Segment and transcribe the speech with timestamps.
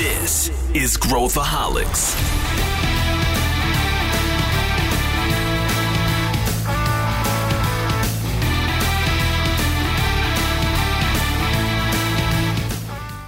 [0.00, 2.14] This is Growthaholics.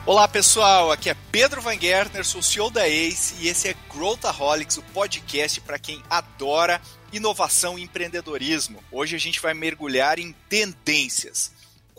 [0.07, 4.79] Olá pessoal, aqui é Pedro Van Gertner, sou CEO da ACE e esse é Growthaholics,
[4.79, 6.81] o podcast para quem adora
[7.13, 8.83] inovação e empreendedorismo.
[8.91, 11.53] Hoje a gente vai mergulhar em tendências.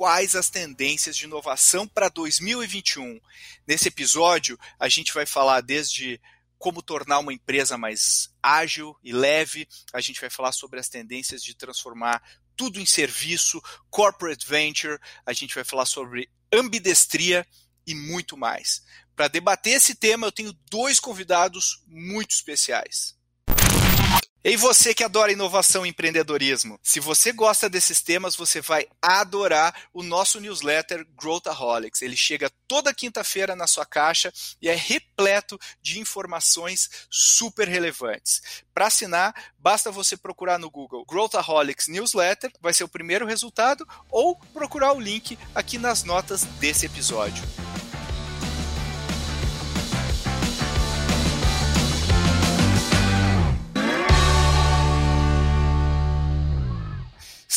[0.03, 3.21] Quais as tendências de inovação para 2021?
[3.65, 6.19] Nesse episódio, a gente vai falar desde
[6.57, 11.41] como tornar uma empresa mais ágil e leve, a gente vai falar sobre as tendências
[11.41, 12.21] de transformar
[12.53, 17.47] tudo em serviço, corporate venture, a gente vai falar sobre ambidestria
[17.87, 18.83] e muito mais.
[19.15, 23.15] Para debater esse tema, eu tenho dois convidados muito especiais.
[24.45, 29.73] E você que adora inovação e empreendedorismo, se você gosta desses temas, você vai adorar
[29.93, 32.01] o nosso newsletter Growthaholics.
[32.01, 38.41] Ele chega toda quinta-feira na sua caixa e é repleto de informações super relevantes.
[38.73, 44.35] Para assinar, basta você procurar no Google Growthaholics Newsletter, vai ser o primeiro resultado, ou
[44.53, 47.43] procurar o link aqui nas notas desse episódio.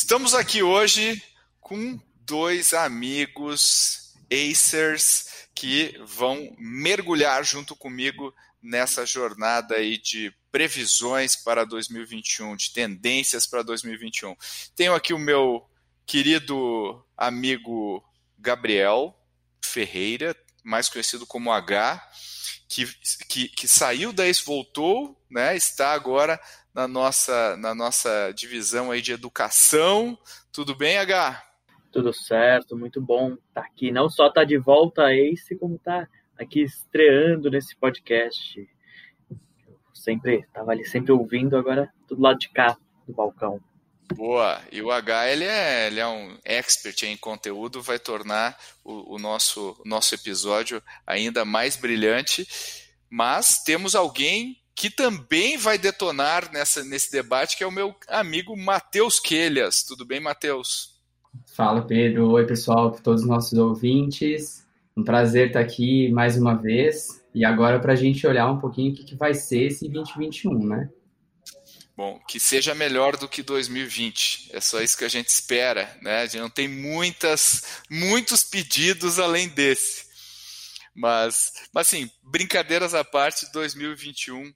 [0.07, 1.21] Estamos aqui hoje
[1.59, 11.65] com dois amigos Acers que vão mergulhar junto comigo nessa jornada aí de previsões para
[11.65, 14.33] 2021, de tendências para 2021.
[14.77, 15.69] Tenho aqui o meu
[16.05, 18.01] querido amigo
[18.39, 19.13] Gabriel
[19.61, 22.01] Ferreira, mais conhecido como H,
[22.69, 22.85] que,
[23.27, 26.39] que, que saiu da ex voltou, né, está agora
[26.77, 30.15] na nossa, na nossa divisão aí de educação.
[30.51, 31.43] Tudo bem, H?
[31.91, 33.91] Tudo certo, muito bom estar tá aqui.
[33.91, 38.59] Não só estar tá de volta a Ace, como estar tá aqui estreando nesse podcast.
[39.67, 43.59] Eu sempre estava ali, sempre ouvindo, agora do lado de cá do balcão.
[44.13, 49.15] Boa, e o H ele é, ele é um expert em conteúdo, vai tornar o,
[49.15, 52.47] o nosso, nosso episódio ainda mais brilhante.
[53.09, 58.55] Mas temos alguém que também vai detonar nessa, nesse debate, que é o meu amigo
[58.55, 59.81] Matheus Quelhas.
[59.81, 61.01] Tudo bem, Matheus?
[61.47, 62.29] Fala, Pedro.
[62.29, 64.63] Oi, pessoal, todos os nossos ouvintes.
[64.95, 67.07] Um prazer estar aqui mais uma vez.
[67.33, 70.67] E agora para a gente olhar um pouquinho o que, que vai ser esse 2021,
[70.67, 70.87] né?
[71.95, 74.51] Bom, que seja melhor do que 2020.
[74.53, 76.21] É só isso que a gente espera, né?
[76.21, 80.05] A gente não tem muitas, muitos pedidos além desse.
[80.93, 84.53] Mas, mas assim, brincadeiras à parte, 2021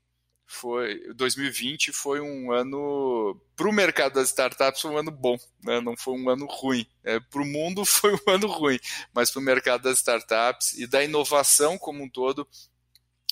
[0.51, 5.79] foi 2020 foi um ano para o mercado das startups foi um ano bom, né?
[5.79, 6.85] não foi um ano ruim.
[7.03, 8.79] É, para o mundo foi um ano ruim,
[9.13, 12.47] mas para o mercado das startups e da inovação como um todo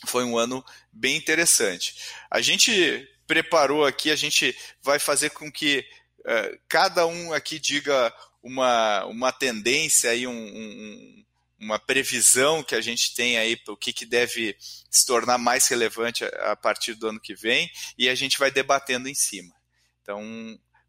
[0.06, 0.64] foi um ano
[0.94, 1.96] bem interessante.
[2.32, 5.86] A gente preparou aqui, a gente vai fazer com que
[6.22, 11.26] uh, cada um aqui diga uma, uma tendência aí, um, um
[11.60, 14.56] uma previsão que a gente tem aí para o que, que deve
[14.90, 18.50] se tornar mais relevante a, a partir do ano que vem e a gente vai
[18.50, 19.54] debatendo em cima.
[20.02, 20.24] Então,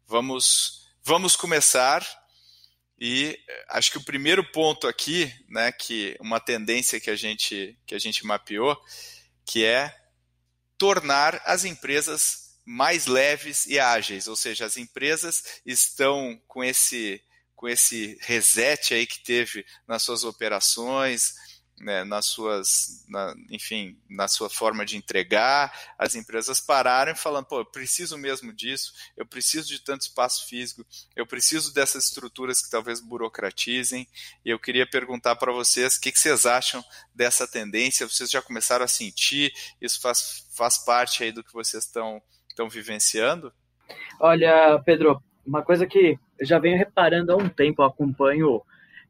[0.07, 2.05] vamos, vamos começar
[2.97, 7.75] e eh, acho que o primeiro ponto aqui, né, que uma tendência que a gente
[7.85, 8.79] que a gente mapeou,
[9.43, 9.91] que é
[10.77, 17.19] tornar as empresas mais leves e ágeis, ou seja, as empresas estão com esse
[17.61, 21.35] com esse reset aí que teve nas suas operações,
[21.79, 27.45] né, nas suas, na, enfim, na sua forma de entregar, as empresas pararam e falando,
[27.45, 30.83] pô, eu preciso mesmo disso, eu preciso de tanto espaço físico,
[31.15, 34.07] eu preciso dessas estruturas que talvez burocratizem,
[34.43, 36.83] e eu queria perguntar para vocês o que, que, vocês acham
[37.13, 41.83] dessa tendência, vocês já começaram a sentir, isso faz, faz parte aí do que vocês
[41.83, 42.21] estão
[42.71, 43.53] vivenciando?
[44.19, 48.61] Olha, Pedro, uma coisa que eu já venho reparando há um tempo, eu acompanho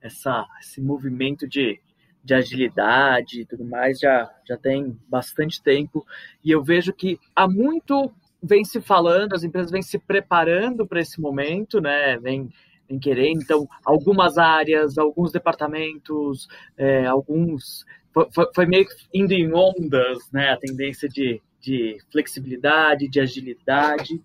[0.02, 1.80] essa, esse movimento de,
[2.22, 6.06] de agilidade e tudo mais, já, já tem bastante tempo,
[6.44, 8.14] e eu vejo que há muito
[8.44, 12.18] vem se falando, as empresas vêm se preparando para esse momento, né?
[12.18, 12.50] Vem,
[12.90, 16.48] vem querer, então, algumas áreas, alguns departamentos,
[16.78, 17.86] é, alguns.
[18.12, 20.50] Foi, foi, meio indo em ondas, né?
[20.50, 24.20] A tendência de, de flexibilidade, de agilidade.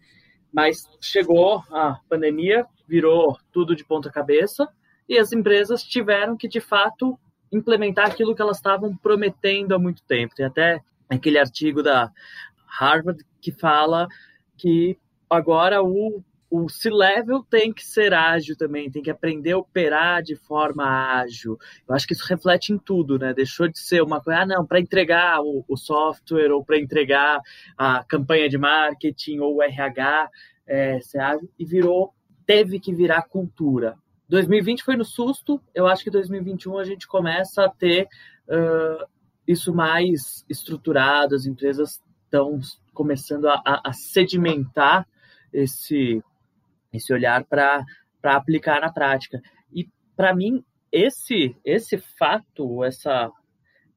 [0.56, 4.66] Mas chegou a pandemia, virou tudo de ponta cabeça
[5.06, 7.20] e as empresas tiveram que, de fato,
[7.52, 10.34] implementar aquilo que elas estavam prometendo há muito tempo.
[10.34, 10.80] Tem até
[11.10, 12.10] aquele artigo da
[12.66, 14.08] Harvard que fala
[14.56, 14.98] que
[15.28, 20.36] agora o o C-Level tem que ser ágil também, tem que aprender a operar de
[20.36, 21.58] forma ágil.
[21.88, 23.34] Eu acho que isso reflete em tudo, né?
[23.34, 27.40] Deixou de ser uma coisa, ah, não, para entregar o, o, software ou para entregar
[27.76, 30.30] a campanha de marketing ou o RH
[30.66, 32.14] é, ser ágil, e virou,
[32.46, 33.96] teve que virar cultura.
[34.28, 38.08] 2020 foi no susto, eu acho que 2021 a gente começa a ter
[38.48, 39.06] uh,
[39.46, 42.58] isso mais estruturado, as empresas estão
[42.92, 45.06] começando a, a, a sedimentar
[45.52, 46.22] esse
[46.96, 47.84] esse olhar para
[48.22, 49.40] aplicar na prática.
[49.72, 53.30] E para mim, esse esse fato, essa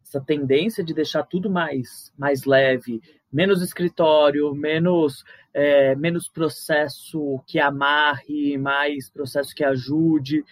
[0.03, 3.01] essa tendência de deixar tudo mais mais leve,
[3.31, 5.23] menos escritório, menos
[5.53, 10.43] é, menos processo que amarre, mais processo que ajude,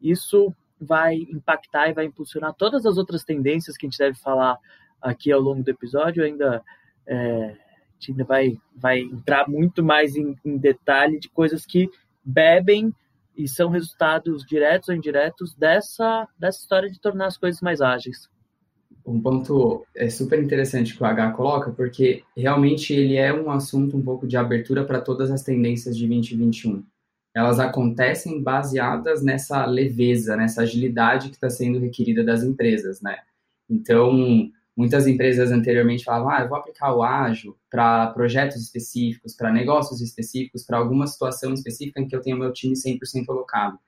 [0.00, 4.58] isso vai impactar e vai impulsionar todas as outras tendências que a gente deve falar
[5.00, 6.24] aqui ao longo do episódio.
[6.24, 6.62] Ainda
[7.06, 7.56] é,
[7.98, 11.88] gente ainda vai, vai entrar muito mais em, em detalhe de coisas que
[12.24, 12.92] bebem
[13.36, 18.28] e são resultados diretos ou indiretos dessa, dessa história de tornar as coisas mais ágeis.
[19.04, 23.96] Um ponto é super interessante que o H coloca, porque realmente ele é um assunto
[23.96, 26.82] um pouco de abertura para todas as tendências de 2021.
[27.32, 33.18] Elas acontecem baseadas nessa leveza, nessa agilidade que está sendo requerida das empresas, né?
[33.68, 39.50] Então, Muitas empresas anteriormente falavam, ah, eu vou aplicar o ágil para projetos específicos, para
[39.50, 43.78] negócios específicos, para alguma situação específica em que eu tenho meu time 100% alocado.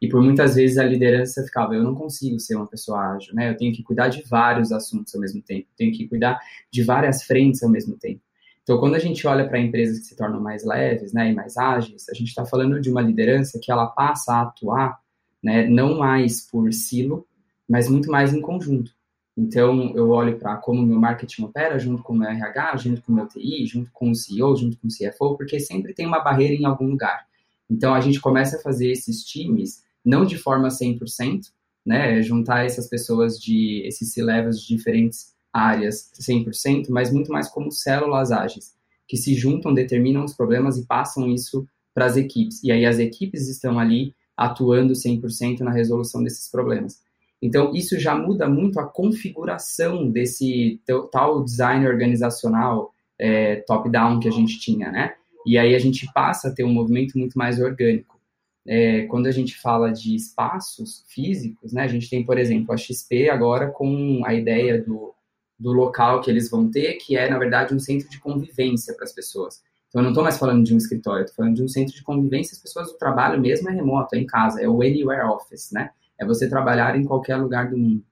[0.00, 3.50] E por muitas vezes a liderança ficava, eu não consigo ser uma pessoa ágil, né?
[3.50, 6.40] Eu tenho que cuidar de vários assuntos ao mesmo tempo, tenho que cuidar
[6.70, 8.20] de várias frentes ao mesmo tempo.
[8.62, 11.56] Então, quando a gente olha para empresas que se tornam mais leves, né, e mais
[11.56, 14.98] ágeis, a gente está falando de uma liderança que ela passa a atuar,
[15.42, 17.26] né, não mais por silo,
[17.68, 18.97] mas muito mais em conjunto.
[19.40, 23.12] Então, eu olho para como meu marketing opera, junto com o meu RH, junto com
[23.12, 26.18] o meu TI, junto com o CEO, junto com o CFO, porque sempre tem uma
[26.18, 27.24] barreira em algum lugar.
[27.70, 31.52] Então, a gente começa a fazer esses times, não de forma 100%,
[31.86, 37.70] né, juntar essas pessoas de, esses C-levels de diferentes áreas 100%, mas muito mais como
[37.70, 38.74] células ágeis,
[39.06, 41.64] que se juntam, determinam os problemas e passam isso
[41.94, 42.64] para as equipes.
[42.64, 47.00] E aí as equipes estão ali atuando 100% na resolução desses problemas.
[47.40, 50.80] Então, isso já muda muito a configuração desse
[51.12, 55.14] tal design organizacional é, top-down que a gente tinha, né?
[55.46, 58.18] E aí a gente passa a ter um movimento muito mais orgânico.
[58.66, 61.82] É, quando a gente fala de espaços físicos, né?
[61.82, 65.14] A gente tem, por exemplo, a XP agora com a ideia do,
[65.58, 69.04] do local que eles vão ter, que é, na verdade, um centro de convivência para
[69.04, 69.62] as pessoas.
[69.88, 72.02] Então, eu não estou mais falando de um escritório, estou falando de um centro de
[72.02, 75.70] convivência, as pessoas do trabalho mesmo é remoto, é em casa, é o Anywhere Office,
[75.72, 75.90] né?
[76.18, 78.04] É você trabalhar em qualquer lugar do mundo.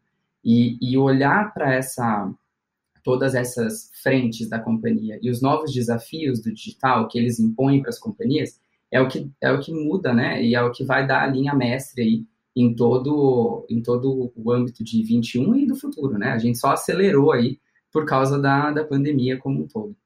[0.44, 2.32] E, e olhar para essa
[3.02, 7.90] todas essas frentes da companhia e os novos desafios do digital que eles impõem para
[7.90, 8.60] as companhias
[8.90, 10.42] é o que é o que muda, né?
[10.42, 12.24] E é o que vai dar a linha mestre aí
[12.54, 16.32] em todo em todo o âmbito de 21 e do futuro, né?
[16.32, 17.60] A gente só acelerou aí
[17.92, 19.96] por causa da, da pandemia como um todo.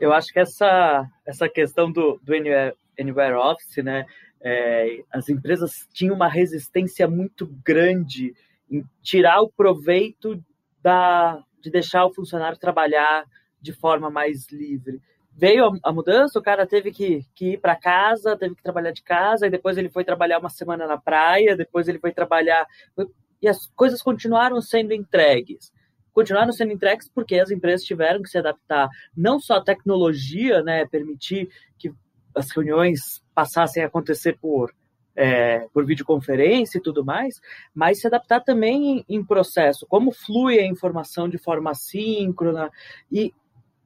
[0.00, 4.06] Eu acho que essa essa questão do, do Anywhere, Anywhere Office, né?
[4.40, 8.34] É, as empresas tinham uma resistência muito grande
[8.70, 10.42] em tirar o proveito
[10.82, 13.24] da, de deixar o funcionário trabalhar
[13.60, 15.00] de forma mais livre.
[15.32, 19.02] Veio a, mudança, o cara teve que, que ir para casa, teve que trabalhar de
[19.02, 22.66] casa, e depois ele foi trabalhar uma semana na praia, depois ele foi trabalhar.
[23.40, 25.72] E as coisas continuaram sendo entregues
[26.18, 30.84] continuaram sendo entregues porque as empresas tiveram que se adaptar não só à tecnologia, né,
[30.84, 31.92] permitir que
[32.38, 34.72] as reuniões passassem a acontecer por,
[35.14, 37.40] é, por videoconferência e tudo mais,
[37.74, 42.70] mas se adaptar também em, em, processo, como flui a informação de forma síncrona,
[43.10, 43.34] e,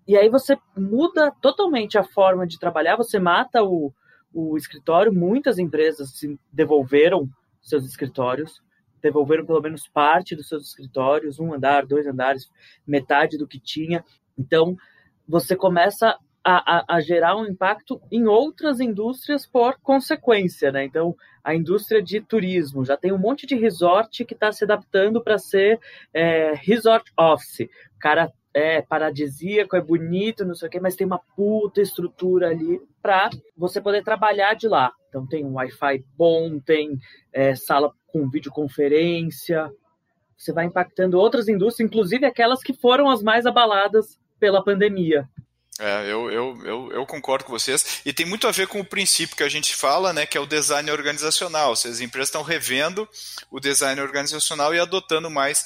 [0.06, 3.92] e aí você muda totalmente a forma de trabalhar, você mata o,
[4.32, 7.28] o escritório, muitas empresas se devolveram
[7.62, 8.62] seus escritórios,
[9.00, 12.48] devolveram pelo menos parte dos seus escritórios, um andar, dois andares,
[12.86, 14.04] metade do que tinha.
[14.38, 14.76] Então,
[15.26, 20.84] você começa a, a, a, gerar um impacto em outras indústrias por consequência, né?
[20.84, 25.22] Então, a indústria de turismo já tem um monte de resort que está se adaptando
[25.22, 25.80] para ser
[26.12, 27.68] é, resort office.
[27.96, 32.48] O cara é paradisíaco, é bonito, não sei o quê, mas tem uma puta estrutura
[32.48, 34.92] ali para você poder trabalhar de lá.
[35.08, 36.98] Então, tem um Wi-Fi bom, tem
[37.32, 39.70] é, sala com videoconferência.
[40.36, 45.28] Você vai impactando outras indústrias, inclusive aquelas que foram as mais abaladas pela pandemia.
[45.78, 48.00] É, eu, eu, eu, eu, concordo com vocês.
[48.04, 50.40] E tem muito a ver com o princípio que a gente fala, né, que é
[50.40, 51.74] o design organizacional.
[51.74, 53.08] Se as empresas estão revendo
[53.50, 55.64] o design organizacional e adotando mais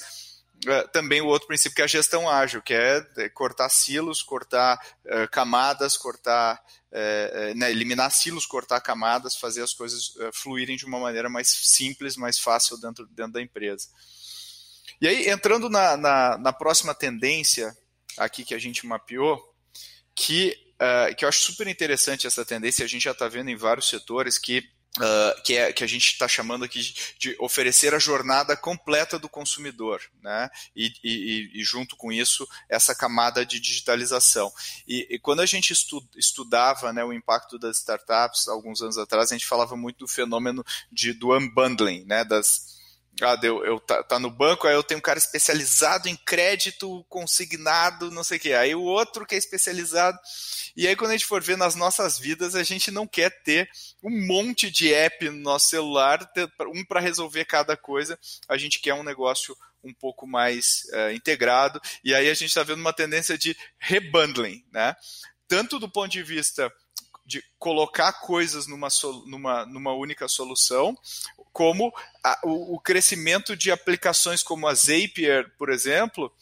[0.65, 4.23] uh, também o outro princípio que é a gestão ágil, que é, é cortar silos,
[4.23, 6.63] cortar uh, camadas, cortar,
[7.55, 12.39] né, eliminar silos, cortar camadas, fazer as coisas fluírem de uma maneira mais simples, mais
[12.39, 13.89] fácil dentro, dentro da empresa.
[14.99, 17.77] E aí, entrando na, na, na próxima tendência
[18.17, 19.39] aqui que a gente mapeou,
[20.16, 20.58] que,
[21.16, 24.38] que eu acho super interessante essa tendência, a gente já está vendo em vários setores
[24.38, 28.56] que Uh, que, é, que a gente está chamando aqui de, de, oferecer a jornada
[28.56, 30.49] completa do consumidor, né?
[30.75, 34.50] E, e, e, junto com isso, essa camada de digitalização.
[34.88, 39.30] E, e quando a gente estu, estudava né, o impacto das startups, alguns anos atrás,
[39.30, 42.25] a gente falava muito do fenômeno de, do unbundling, né?
[42.25, 42.75] Das,
[43.23, 47.04] ah, eu, eu tá, tá, no banco, aí eu tenho um cara especializado em crédito
[47.08, 48.52] consignado, não sei o quê.
[48.52, 50.18] Aí o outro que é especializado.
[50.76, 53.70] E aí, quando a gente for ver nas nossas vidas, a gente não quer ter
[54.02, 56.30] um monte de app no nosso celular,
[56.75, 58.18] um para resolver cada coisa.
[58.46, 61.80] A gente quer um negócio um pouco mais uh, integrado.
[62.04, 64.94] E aí a gente está vendo uma tendência de rebundling, né?
[65.49, 66.70] Tanto do ponto de vista
[67.26, 68.88] de colocar coisas numa,
[69.26, 70.97] numa, numa única solução,
[71.52, 71.92] como
[72.23, 76.33] a, o, o, crescimento de aplicações como a Zapier, por exemplo,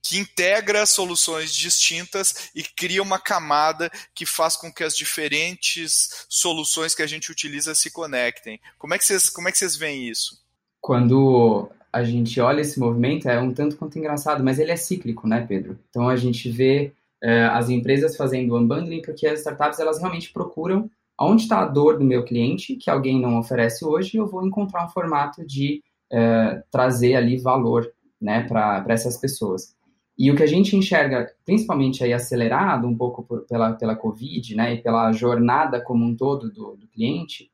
[0.00, 6.94] que integra soluções distintas e cria uma camada que faz com que as diferentes soluções
[6.94, 8.60] que a gente utiliza se conectem.
[8.78, 10.40] Como é que vocês, como é que vocês veem isso?
[10.80, 15.26] Quando a gente olha esse movimento, é um tanto quanto engraçado, mas ele é cíclico,
[15.26, 15.78] né, Pedro?
[15.90, 16.92] Então a gente vê
[17.22, 21.98] é, as empresas fazendo unbundling, porque as startups elas realmente procuram onde está a dor
[21.98, 25.82] do meu cliente, que alguém não oferece hoje, eu vou encontrar um formato de
[26.12, 29.76] é, trazer ali valor né, para essas pessoas.
[30.16, 34.54] E o que a gente enxerga, principalmente aí acelerado um pouco por, pela, pela Covid,
[34.54, 37.50] né, e pela jornada como um todo do, do cliente,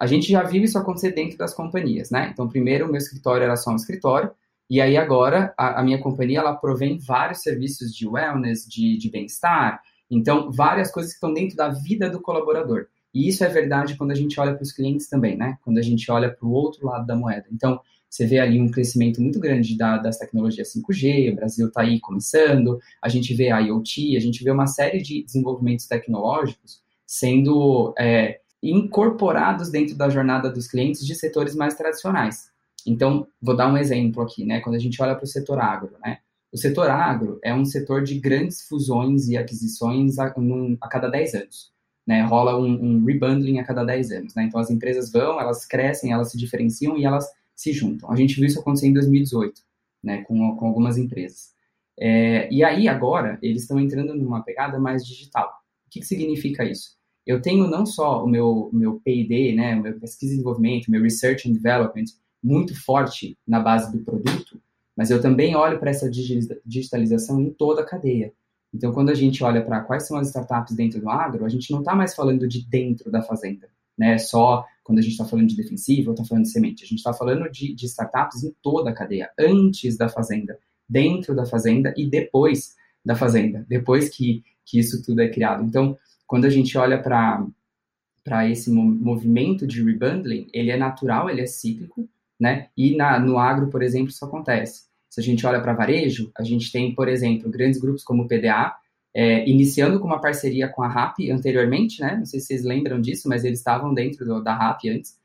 [0.00, 2.30] a gente já viu isso acontecer dentro das companhias, né?
[2.32, 4.30] Então, primeiro, o meu escritório era só um escritório,
[4.68, 9.10] e aí agora a, a, minha companhia ela provém vários serviços de wellness, de, de
[9.10, 9.80] bem-estar,
[10.10, 12.86] então várias coisas que estão dentro da vida do colaborador.
[13.12, 15.56] E isso é verdade quando a gente olha para os clientes também, né?
[15.62, 17.46] Quando a gente olha para o outro lado da moeda.
[17.52, 17.80] Então
[18.10, 21.98] você vê ali um crescimento muito grande da, das tecnologias 5G, o Brasil está aí
[22.00, 27.92] começando, a gente vê a IoT, a gente vê uma série de desenvolvimentos tecnológicos sendo
[27.98, 32.53] é, incorporados dentro da jornada dos clientes de setores mais tradicionais.
[32.86, 34.60] Então, vou dar um exemplo aqui, né?
[34.60, 36.18] Quando a gente olha para o setor agro, né?
[36.52, 41.08] O setor agro é um setor de grandes fusões e aquisições a, um, a cada
[41.08, 41.72] 10 anos.
[42.06, 42.22] Né?
[42.22, 44.34] Rola um, um, rebundling a cada 10 anos.
[44.36, 44.44] Né?
[44.44, 48.08] Então, as empresas vão, elas crescem, elas se diferenciam e elas se juntam.
[48.08, 49.62] A gente viu isso acontecer em 2018,
[50.02, 50.22] né?
[50.22, 51.54] com, com algumas empresas.
[51.98, 55.48] É, e aí, agora, eles estão entrando numa pegada mais digital.
[55.86, 56.96] O que, que significa isso?
[57.26, 61.02] Eu tenho não só o meu, meu P&D, né, o meu pesquisa e desenvolvimento, meu
[61.02, 62.04] research and development,
[62.44, 64.60] muito forte na base do produto,
[64.94, 68.32] mas eu também olho para essa digitalização em toda a cadeia.
[68.72, 71.70] Então, quando a gente olha para quais são as startups dentro do agro, a gente
[71.72, 74.18] não está mais falando de dentro da fazenda, né?
[74.18, 76.84] Só quando a gente está falando de defensivo está falando de semente.
[76.84, 80.58] A gente está falando de, de startups em toda a cadeia, antes da fazenda,
[80.88, 82.74] dentro da fazenda e depois
[83.04, 85.64] da fazenda, depois que, que isso tudo é criado.
[85.64, 85.96] Então,
[86.26, 92.08] quando a gente olha para esse movimento de rebundling, ele é natural, ele é cíclico,
[92.44, 92.68] né?
[92.76, 94.82] E na, no agro, por exemplo, isso acontece.
[95.08, 98.28] Se a gente olha para varejo, a gente tem, por exemplo, grandes grupos como o
[98.28, 98.76] PDA,
[99.14, 102.16] é, iniciando com uma parceria com a RAP anteriormente, né?
[102.18, 105.16] Não sei se vocês lembram disso, mas eles estavam dentro do, da RAP antes.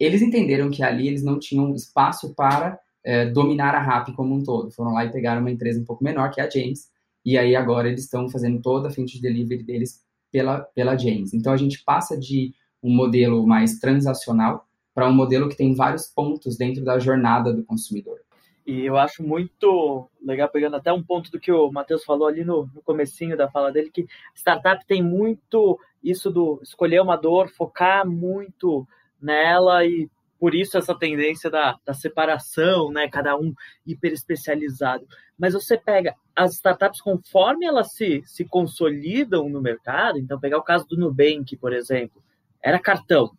[0.00, 4.42] Eles entenderam que ali eles não tinham espaço para é, dominar a RAP como um
[4.42, 4.70] todo.
[4.70, 6.88] Foram lá e pegaram uma empresa um pouco menor, que é a James,
[7.22, 10.00] e aí agora eles estão fazendo toda a frente de delivery deles
[10.30, 11.34] pela, pela James.
[11.34, 16.06] Então a gente passa de um modelo mais transacional para um modelo que tem vários
[16.06, 18.20] pontos dentro da jornada do consumidor.
[18.66, 22.44] E eu acho muito legal, pegando até um ponto do que o Matheus falou ali
[22.44, 27.48] no, no comecinho da fala dele, que startup tem muito isso do escolher uma dor,
[27.48, 28.86] focar muito
[29.20, 30.08] nela e
[30.38, 33.08] por isso essa tendência da, da separação, né?
[33.08, 33.52] Cada um
[33.86, 35.06] hiper especializado.
[35.38, 40.64] Mas você pega as startups conforme elas se, se consolidam no mercado, então pegar o
[40.64, 42.22] caso do Nubank, por exemplo,
[42.60, 43.32] era cartão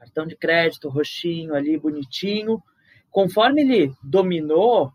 [0.00, 2.62] cartão de crédito roxinho ali, bonitinho.
[3.10, 4.90] Conforme ele dominou,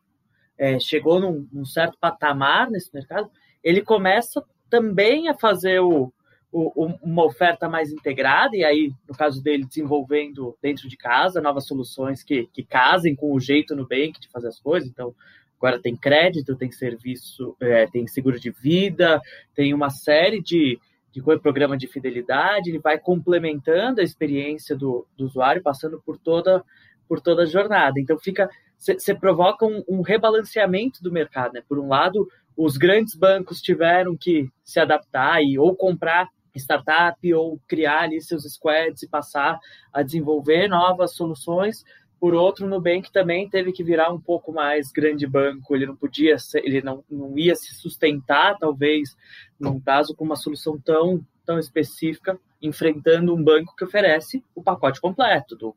[0.57, 3.29] é, chegou num, num, certo patamar nesse mercado,
[3.63, 6.11] ele começa também a fazer o,
[6.51, 11.67] o, uma oferta mais integrada, e aí, no caso dele, desenvolvendo dentro de casa novas
[11.67, 14.89] soluções que, que casem com o jeito no Nubank de fazer as coisas.
[14.89, 15.13] Então,
[15.59, 19.21] agora tem crédito, tem serviço, é, tem seguro de vida,
[19.53, 20.79] tem uma série de,
[21.15, 26.61] de programa de fidelidade, ele vai complementando a experiência do, do usuário, passando por toda,
[27.07, 27.99] por toda a jornada.
[27.99, 31.53] Então fica você provoca um, um, rebalanceamento do mercado.
[31.53, 31.63] Né?
[31.67, 37.59] Por um lado, os grandes bancos tiveram que se adaptar e ou comprar startup ou
[37.67, 39.57] criar ali seus squads e passar
[39.93, 41.83] a desenvolver novas soluções.
[42.19, 45.95] Por outro, o Nubank também teve que virar um pouco mais grande banco, ele não
[45.95, 49.15] podia, ser, ele não, não ia se sustentar, talvez,
[49.59, 55.01] num caso com uma solução tão, tão específica, enfrentando um banco que oferece o pacote
[55.01, 55.75] completo, do,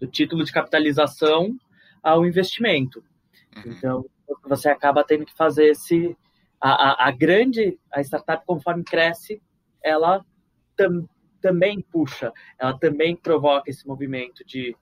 [0.00, 1.56] do título de capitalização
[2.02, 3.02] ao investimento.
[3.56, 3.72] Uhum.
[3.72, 4.06] Então,
[4.44, 6.16] você acaba tendo que fazer esse.
[6.60, 6.70] A,
[7.04, 9.40] a, a grande, a startup, conforme cresce,
[9.82, 10.24] ela
[10.76, 11.08] tam,
[11.40, 14.76] também puxa, ela também provoca esse movimento de,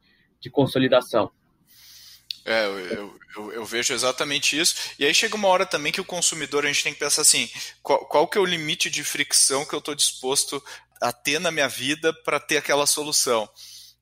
[0.47, 1.31] de consolidação.
[2.45, 4.76] É, eu, eu, eu, vejo exatamente isso.
[4.99, 7.50] E aí chega uma hora também que o consumidor, a gente tem que pensar assim,
[7.83, 10.62] qual, qual que é o limite de fricção que eu estou disposto
[11.03, 13.49] a ter na minha vida para ter aquela solução.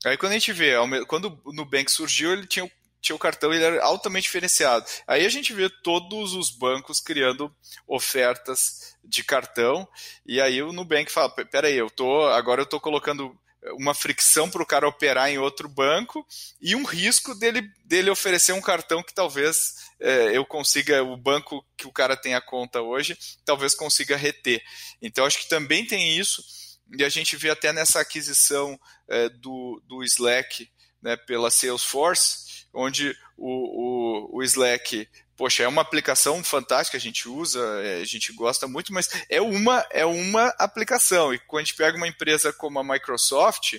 [0.05, 0.75] Aí quando a gente vê,
[1.09, 2.71] quando o Nubank surgiu, ele tinha
[3.01, 4.87] tinha o cartão ele era altamente diferenciado.
[5.07, 7.55] Aí a gente vê todos os bancos criando
[7.87, 9.87] ofertas de cartão,
[10.25, 13.39] e aí o Nubank fala, peraí, eu tô, agora eu estou colocando
[13.73, 16.27] uma fricção para o cara operar em outro banco
[16.61, 21.65] e um risco dele, dele oferecer um cartão que talvez é, eu consiga, o banco
[21.77, 24.63] que o cara tem a conta hoje, talvez consiga reter.
[25.01, 26.43] Então acho que também tem isso,
[26.97, 28.79] e a gente vê até nessa aquisição
[29.09, 35.83] é, do, do Slack né, pela Salesforce, onde o, o, o Slack poxa, é uma
[35.83, 40.49] aplicação fantástica, a gente usa, é, a gente gosta muito, mas é uma, é uma
[40.59, 41.33] aplicação.
[41.35, 43.79] E quando a gente pega uma empresa como a Microsoft,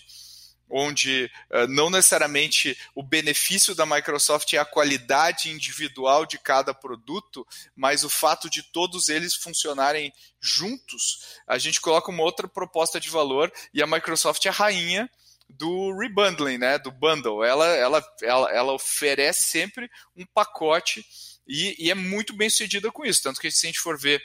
[0.70, 7.46] onde uh, não necessariamente o benefício da Microsoft é a qualidade individual de cada produto,
[7.76, 13.10] mas o fato de todos eles funcionarem juntos, a gente coloca uma outra proposta de
[13.10, 15.10] valor e a Microsoft é a rainha
[15.48, 17.44] do rebundling, né, do bundle.
[17.44, 21.06] Ela, ela, ela, ela oferece sempre um pacote
[21.48, 23.22] e, e, é muito bem sucedida com isso.
[23.22, 24.22] Tanto que se a gente for ver,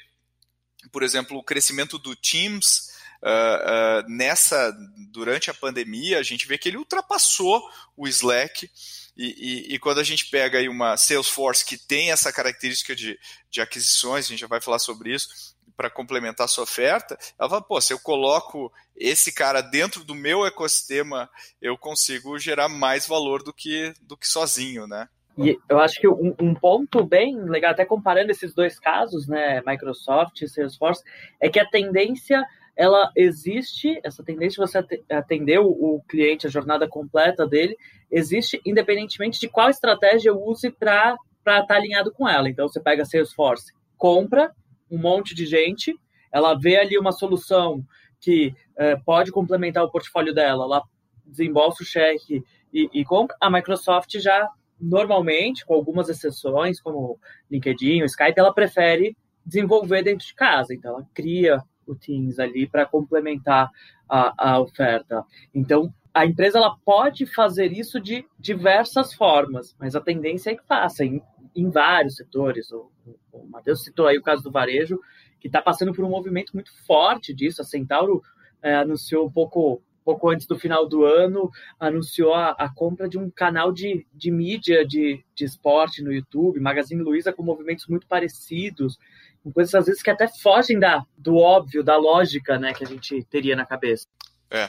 [0.90, 2.88] por exemplo, o crescimento do Teams
[3.22, 4.72] uh, uh, nessa
[5.10, 7.62] durante a pandemia, a gente vê que ele ultrapassou
[7.96, 8.70] o Slack.
[9.16, 13.18] E, e, e, quando a gente pega aí uma Salesforce que tem essa característica de,
[13.50, 15.28] de aquisições, a gente já vai falar sobre isso,
[15.76, 20.14] para complementar a sua oferta, ela fala, pô, se eu coloco esse cara dentro do
[20.14, 21.28] meu ecossistema,
[21.60, 25.08] eu consigo gerar mais valor do que, do que sozinho, né?
[25.42, 29.62] E eu acho que um, um, ponto bem legal, até comparando esses dois casos, né,
[29.66, 31.02] Microsoft e Salesforce,
[31.40, 32.44] é que a tendência
[32.76, 37.76] ela existe, essa tendência de você atender o, cliente, a jornada completa dele,
[38.10, 42.48] existe independentemente de qual estratégia eu use para estar tá alinhado com ela.
[42.48, 44.52] Então, você pega Salesforce, compra,
[44.90, 45.94] um monte de gente,
[46.32, 47.84] ela vê ali uma solução
[48.20, 50.82] que é, pode complementar o portfólio dela, ela
[51.24, 53.36] desembolsa o cheque e, e, compra.
[53.40, 54.48] A Microsoft já,
[54.80, 57.18] normalmente, com algumas exceções, como
[57.50, 60.74] LinkedIn, o Skype, ela prefere desenvolver dentro de casa.
[60.74, 63.70] Então, ela cria o Teams ali para complementar
[64.08, 65.24] a, a oferta.
[65.54, 70.66] Então, a empresa ela pode fazer isso de diversas formas, mas a tendência é que
[70.66, 71.22] faça em,
[71.54, 72.70] em vários setores.
[72.72, 72.90] O,
[73.32, 74.98] o Matheus citou aí o caso do varejo,
[75.40, 77.62] que está passando por um movimento muito forte disso.
[77.62, 78.22] A Centauro
[78.62, 83.18] é, anunciou um pouco, pouco antes do final do ano, anunciou a, a compra de
[83.18, 88.06] um canal de, de mídia de, de esporte no YouTube, Magazine Luiza com movimentos muito
[88.06, 88.98] parecidos,
[89.42, 92.86] com coisas às vezes que até fogem da, do óbvio, da lógica né, que a
[92.86, 94.06] gente teria na cabeça.
[94.50, 94.68] É,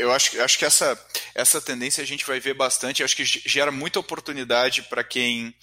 [0.00, 0.98] eu acho, acho que essa,
[1.36, 3.04] essa tendência a gente vai ver bastante.
[3.04, 5.54] Acho que gera muita oportunidade para quem,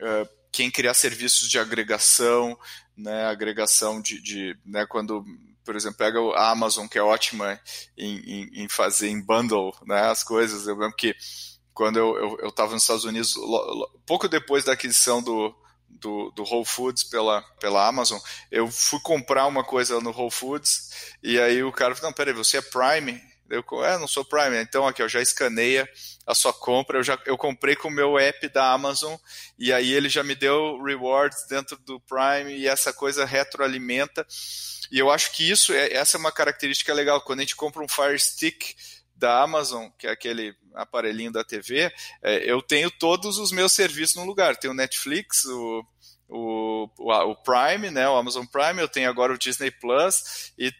[0.00, 2.58] uh, quem criar serviços de agregação,
[2.96, 5.24] né, agregação de, de né, quando,
[5.66, 7.60] por exemplo, pega a Amazon, que é ótima
[7.98, 10.66] em, em, em fazer em bundle né, as coisas.
[10.66, 11.14] Eu lembro que
[11.74, 13.34] quando eu estava eu, eu nos Estados Unidos,
[14.06, 15.54] pouco depois da aquisição do,
[15.88, 18.18] do, do Whole Foods pela, pela Amazon,
[18.50, 22.32] eu fui comprar uma coisa no Whole Foods e aí o cara falou, não, peraí,
[22.32, 23.20] você é Prime?
[23.48, 24.56] Eu, é, não sou Prime.
[24.60, 25.88] Então aqui, ó, já escaneia
[26.26, 26.98] a sua compra.
[26.98, 29.14] Eu já eu comprei com o meu app da Amazon
[29.58, 34.26] e aí ele já me deu rewards dentro do Prime e essa coisa retroalimenta.
[34.90, 37.20] E eu acho que isso é essa é uma característica legal.
[37.20, 38.74] Quando a gente compra um Fire Stick
[39.14, 41.90] da Amazon, que é aquele aparelhinho da TV,
[42.22, 44.56] é, eu tenho todos os meus serviços no lugar.
[44.56, 45.44] Tenho o Netflix,
[46.28, 50.72] o, o, Prime, né, o Amazon Prime, eu tenho agora o Disney Plus e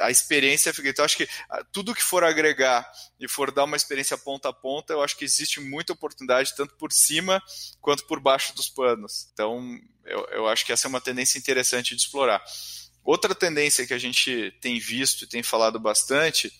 [0.00, 0.88] a experiência fica.
[0.88, 4.52] Então, acho que ah, tudo que for agregar e for dar uma experiência ponta a
[4.52, 7.40] ponta, eu acho que existe muita oportunidade, tanto por cima
[7.80, 9.28] quanto por baixo dos panos.
[9.32, 12.42] Então, eu, eu acho que essa é uma tendência interessante de explorar.
[13.04, 16.52] Outra tendência que a gente tem visto e tem falado bastante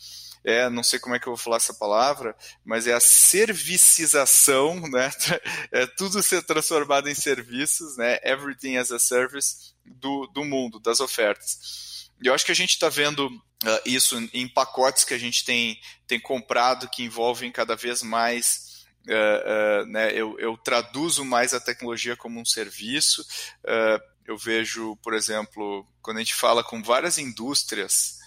[0.45, 4.81] é, não sei como é que eu vou falar essa palavra, mas é a servicização,
[4.89, 5.11] né?
[5.73, 8.19] É tudo ser transformado em serviços, né?
[8.23, 12.11] Everything as a service do, do mundo, das ofertas.
[12.23, 15.45] E eu acho que a gente está vendo uh, isso em pacotes que a gente
[15.45, 18.71] tem, tem comprado que envolvem cada vez mais
[19.09, 23.23] Uh, uh, né, eu, eu, traduzo mais a tecnologia como um serviço.
[23.65, 28.20] Uh, eu vejo, por exemplo, quando a gente fala com várias indústrias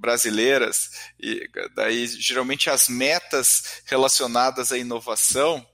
[0.00, 5.64] brasileiras, e daí geralmente as metas relacionadas à inovação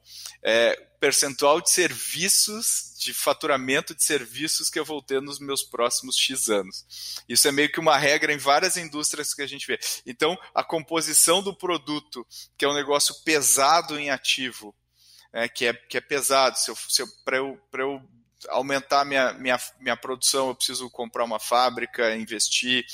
[0.42, 6.16] é percentual de serviços, de faturamento de serviços que eu vou ter nos meus próximos
[6.16, 6.84] X anos.
[7.28, 9.78] Isso é meio que uma regra em várias indústrias que a gente vê.
[10.04, 14.74] Então, a composição do produto, que é um negócio pesado em ativo,
[15.32, 18.02] é, que, é, que é pesado, se eu, se eu, para eu, eu
[18.48, 22.84] aumentar minha, minha, minha produção, eu preciso comprar uma fábrica, investir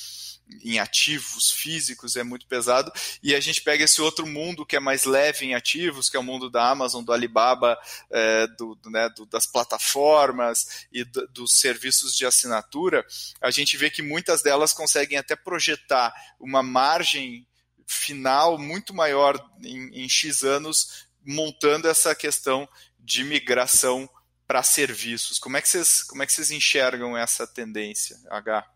[0.63, 2.93] em ativos físicos, é muito pesado.
[3.23, 6.21] E a gente pega esse outro mundo que é mais leve em ativos, que é
[6.21, 7.79] o mundo da Amazon, do Alibaba,
[8.11, 13.05] é, do, né, do, das plataformas e do, dos serviços de assinatura.
[13.41, 17.47] A gente vê que muitas delas conseguem até projetar uma margem
[17.87, 24.09] final muito maior em, em X anos, montando essa questão de migração
[24.47, 25.39] para serviços.
[25.39, 28.67] Como é que vocês como é que vocês enxergam essa tendência, H?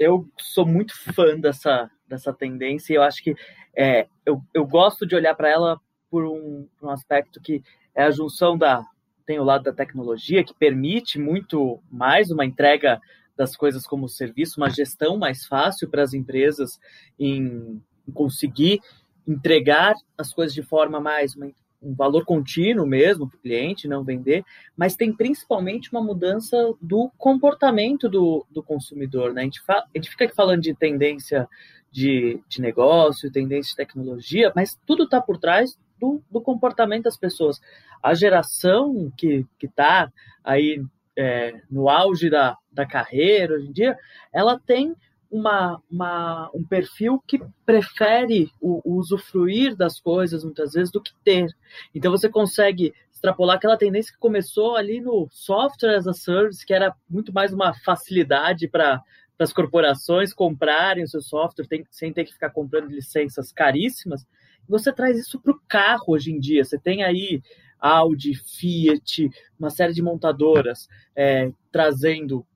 [0.00, 2.92] Eu sou muito fã dessa dessa tendência.
[2.92, 3.34] E eu acho que
[3.74, 7.62] é, eu, eu gosto de olhar para ela por um, um aspecto que
[7.94, 8.84] é a junção da
[9.24, 13.00] tem o lado da tecnologia que permite muito mais uma entrega
[13.36, 16.80] das coisas como serviço, uma gestão mais fácil para as empresas
[17.16, 18.80] em, em conseguir
[19.28, 21.46] entregar as coisas de forma mais uma
[21.82, 24.44] um valor contínuo mesmo para o cliente, não vender,
[24.76, 29.32] mas tem principalmente uma mudança do comportamento do, do consumidor.
[29.32, 29.42] Né?
[29.42, 31.48] A, gente a gente fica aqui falando de tendência
[31.90, 37.16] de, de negócio, tendência de tecnologia, mas tudo está por trás do, do, comportamento das
[37.16, 37.60] pessoas.
[38.02, 40.10] A geração que está
[40.44, 40.82] aí
[41.16, 43.98] é, no auge da, da carreira hoje em dia,
[44.32, 44.94] ela tem
[45.30, 51.12] uma, uma, um perfil que prefere o, o, usufruir das coisas muitas vezes do que
[51.22, 51.46] ter.
[51.94, 56.74] Então você consegue extrapolar aquela tendência que começou ali no software as a service, que
[56.74, 59.02] era muito mais uma facilidade para
[59.38, 64.26] as corporações comprarem o seu software tem, sem ter que ficar comprando licenças caríssimas.
[64.68, 66.64] Você traz isso para o carro hoje em dia.
[66.64, 67.42] Você tem aí
[67.78, 72.46] Audi, Fiat, uma série de montadoras é, trazendo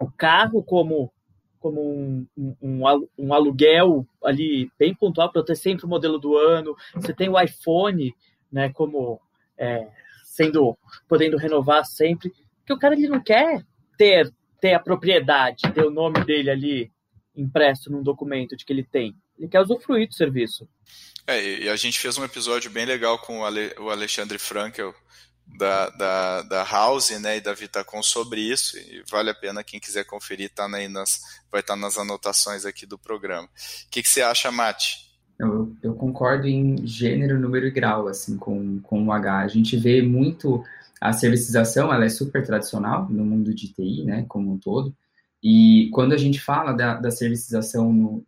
[0.00, 1.12] o carro como
[1.66, 2.26] como um,
[2.62, 6.76] um, um, aluguel ali bem pontual para ter sempre o modelo do ano.
[6.94, 8.14] Você tem o iPhone,
[8.52, 9.20] né, como
[9.58, 9.88] é,
[10.22, 13.64] sendo podendo renovar sempre, porque o cara ele não quer
[13.98, 16.92] ter ter a propriedade, ter o nome dele ali
[17.34, 19.12] impresso num documento de que ele tem.
[19.36, 20.68] Ele quer usufruir do serviço.
[21.26, 24.94] É, e a gente fez um episódio bem legal com o Alexandre Frankel,
[25.46, 29.80] da, da, da House né, e da Vitacom sobre isso, e vale a pena quem
[29.80, 33.46] quiser conferir, tá aí nas, vai estar tá nas anotações aqui do programa.
[33.46, 35.06] O que, que você acha, Mate?
[35.38, 39.38] Eu, eu, concordo em gênero, número e grau, assim, com, com o H.
[39.38, 40.64] A gente vê muito
[41.00, 44.94] a servicização, ela é super tradicional no mundo de TI, né, como um todo,
[45.42, 48.26] e quando a gente fala da, da servicização no,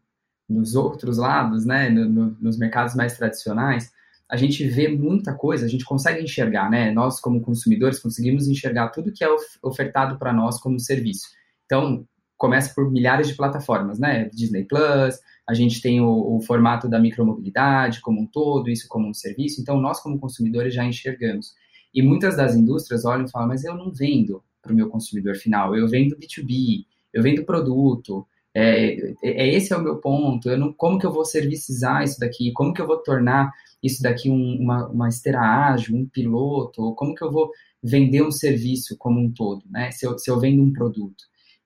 [0.48, 3.90] nos outros lados, né, no, no, nos mercados mais tradicionais,
[4.30, 6.90] a gente vê muita coisa, a gente consegue enxergar, né?
[6.90, 9.28] Nós, como consumidores, conseguimos enxergar tudo que é
[9.62, 11.28] ofertado para nós como serviço.
[11.64, 14.28] Então, começa por milhares de plataformas, né?
[14.32, 19.08] Disney Plus, a gente tem o, o, formato da micromobilidade como um todo, isso como
[19.08, 19.60] um serviço.
[19.62, 21.54] Então, nós, como consumidores, já enxergamos.
[21.94, 25.36] E muitas das indústrias olham e falam, mas eu não vendo para o meu consumidor
[25.36, 28.26] final, eu vendo B2B, eu vendo produto,
[28.59, 32.18] é, é, esse é o meu ponto, eu não, como que eu vou servicizar isso
[32.18, 36.94] daqui, como que eu vou tornar isso daqui um, uma, uma esteira ágil, um piloto,
[36.94, 37.51] como que eu vou
[37.83, 39.90] vender um serviço como um todo, né?
[39.92, 41.25] Se eu, se eu vendo um produto.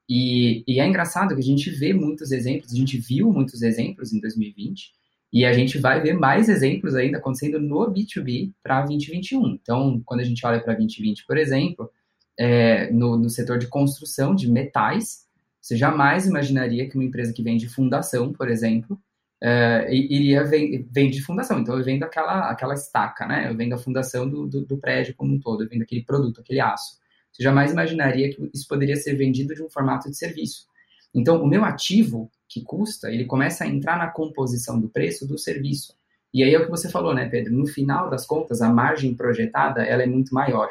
[0.08, 4.12] E, e é engraçado que a gente vê muitos exemplos, a gente viu muitos exemplos
[4.12, 4.92] em 2020,
[5.32, 9.54] e a gente vai ver mais exemplos ainda acontecendo no B2B para 2021.
[9.54, 11.90] Então, quando a gente olha para 2020, por exemplo,
[12.38, 15.21] é, no, no setor de construção de metais,
[15.62, 19.00] você jamais imaginaria que uma empresa que vende fundação, por exemplo,
[19.40, 21.60] uh, iria vender de fundação.
[21.60, 23.48] Então, eu vendo aquela, aquela estaca, né?
[23.48, 26.40] Eu vendo a fundação do, do, do, prédio como um todo, eu vendo aquele produto,
[26.40, 27.00] aquele aço.
[27.32, 30.66] Você jamais imaginaria que isso poderia ser vendido de um formato de serviço.
[31.14, 35.38] Então, o meu ativo que custa, ele começa a entrar na composição do preço do
[35.38, 35.94] serviço.
[36.34, 37.54] E aí é o que você falou, né, Pedro?
[37.54, 40.70] No final das contas, a margem projetada, ela é muito maior.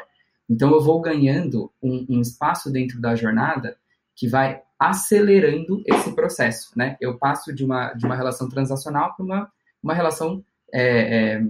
[0.50, 3.76] Então, eu vou ganhando um, um espaço dentro da jornada
[4.14, 6.96] que vai acelerando esse processo, né?
[7.00, 9.50] Eu passo de uma, de uma relação transacional para uma
[9.82, 11.42] uma relação é, é,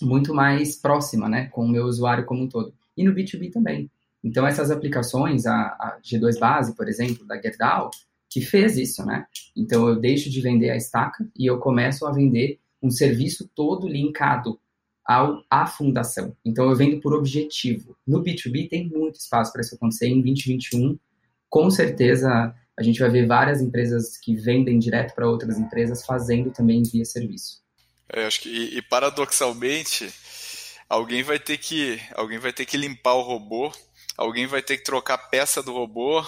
[0.00, 2.72] muito mais próxima, né, com o meu usuário como um todo.
[2.96, 3.90] E no B2B também.
[4.22, 7.90] Então, essas aplicações, a, a G2 Base, por exemplo, da Gerdau,
[8.30, 9.26] que fez isso, né?
[9.54, 13.86] Então, eu deixo de vender a estaca e eu começo a vender um serviço todo
[13.86, 14.58] linkado
[15.04, 16.34] ao, à fundação.
[16.44, 17.96] Então, eu vendo por objetivo.
[18.06, 20.08] No B2B tem muito espaço para isso acontecer.
[20.08, 20.98] Em 2021,
[21.56, 26.50] com certeza, a gente vai ver várias empresas que vendem direto para outras empresas fazendo
[26.50, 27.62] também via serviço.
[28.12, 30.12] É, acho que, e, e, paradoxalmente,
[30.86, 33.72] alguém vai ter que alguém vai ter que limpar o robô,
[34.18, 36.22] alguém vai ter que trocar peça do robô,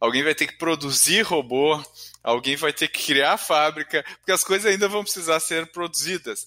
[0.00, 1.82] alguém vai ter que produzir robô,
[2.22, 6.46] alguém vai ter que criar fábrica, porque as coisas ainda vão precisar ser produzidas.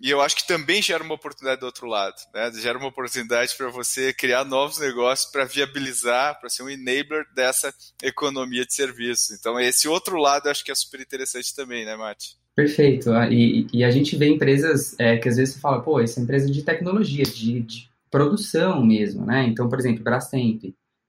[0.00, 2.50] E eu acho que também gera uma oportunidade do outro lado, né?
[2.52, 7.72] Gera uma oportunidade para você criar novos negócios para viabilizar, para ser um enabler dessa
[8.02, 9.34] economia de serviço.
[9.38, 12.36] Então, esse outro lado eu acho que é super interessante também, né, Mati?
[12.54, 13.10] Perfeito.
[13.10, 16.20] Ah, e, e a gente vê empresas é, que às vezes você fala, pô, essa
[16.20, 19.46] é empresa de tecnologia, de, de produção mesmo, né?
[19.46, 20.62] Então, por exemplo, Brastemp,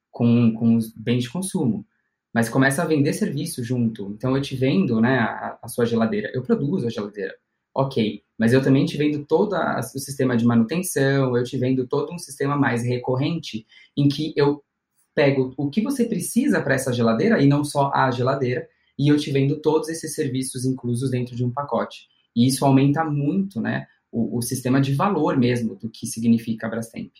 [0.10, 1.86] com, com os bens de consumo
[2.34, 4.12] mas começa a vender serviço junto.
[4.12, 6.30] Então eu te vendo, né, a, a, sua geladeira.
[6.36, 7.34] Eu produzo a geladeira
[7.78, 11.86] ok, mas eu também te vendo todo a, o sistema de manutenção, eu te vendo
[11.86, 14.64] todo um sistema mais recorrente, em que eu
[15.14, 19.18] pego o que você precisa para essa geladeira, e não só a geladeira, e eu
[19.18, 22.08] te vendo todos esses serviços inclusos dentro de um pacote.
[22.36, 26.70] E isso aumenta muito, né, o, o sistema de valor mesmo do que significa a
[26.72, 27.14] Brastemp.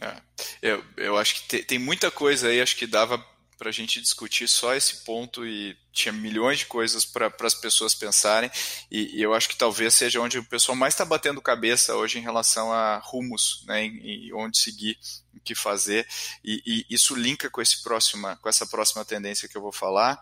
[0.00, 0.16] É,
[0.60, 3.24] eu, eu acho que tem, tem muita coisa aí, acho que dava
[3.60, 7.94] para a gente discutir só esse ponto e tinha milhões de coisas para as pessoas
[7.94, 8.50] pensarem.
[8.90, 12.18] E, e, eu acho que talvez seja onde o pessoal mais está batendo cabeça hoje
[12.18, 14.98] em relação a rumos, né, e, onde seguir,
[15.34, 16.08] o que fazer.
[16.42, 20.18] E, e, isso linka com esse próxima, com essa próxima tendência que eu vou falar,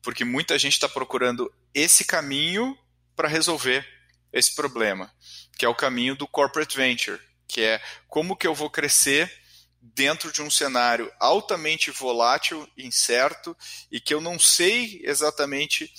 [0.00, 2.74] porque muita gente está procurando esse caminho
[3.14, 3.86] para resolver
[4.32, 5.12] esse problema,
[5.58, 9.39] que é o caminho do corporate venture, que é como que eu vou crescer
[9.80, 13.56] dentro de um cenário altamente volátil, incerto
[13.90, 15.90] e que eu não sei exatamente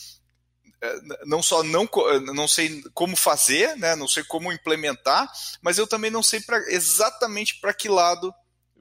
[0.81, 1.87] é, não só não,
[2.33, 6.57] não sei como fazer, né, não sei como implementar, mas eu também não sei pra,
[6.71, 8.33] exatamente para que lado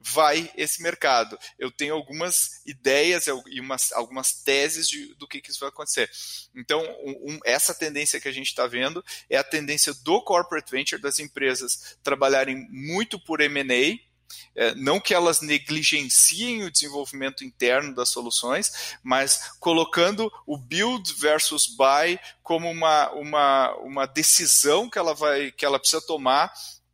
[0.03, 1.37] vai esse mercado.
[1.59, 6.09] Eu tenho algumas ideias e umas, algumas teses de, do que, que isso vai acontecer.
[6.55, 11.01] Então, um, essa tendência que a gente está vendo é a tendência do corporate venture,
[11.01, 14.10] das empresas trabalharem muito por M&A,
[14.55, 21.67] é, não que elas negligenciem o desenvolvimento interno das soluções, mas colocando o build versus
[21.67, 26.51] buy como uma, uma, uma decisão que ela, vai, que ela precisa tomar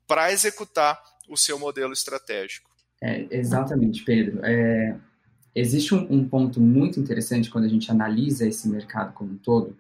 [0.08, 2.70] para executar o seu modelo estratégico.
[3.02, 4.40] É, exatamente, Pedro.
[4.44, 4.96] É,
[5.54, 9.78] existe um, um ponto muito interessante quando a gente analisa esse mercado como um todo,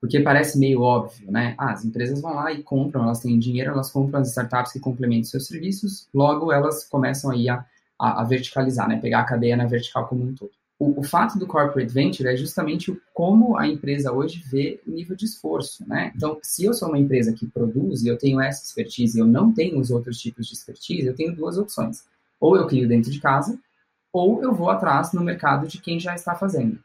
[0.00, 1.54] porque parece meio óbvio, né?
[1.58, 4.80] Ah, as empresas vão lá e compram, elas têm dinheiro, elas compram as startups que
[4.80, 7.64] complementam seus serviços, logo elas começam aí a,
[7.98, 8.98] a, a verticalizar, né?
[9.00, 10.50] Pegar a cadeia na vertical como um todo.
[10.78, 14.90] O, o, fato do corporate venture é justamente o, como a empresa hoje vê o
[14.90, 16.12] nível de esforço, né?
[16.14, 19.26] Então, se eu sou uma empresa que produz e eu tenho essa expertise e eu
[19.26, 22.04] não tenho os outros tipos de expertise, eu tenho duas opções.
[22.38, 23.58] Ou eu crio dentro de casa,
[24.12, 26.78] ou eu vou atrás no mercado de quem já está fazendo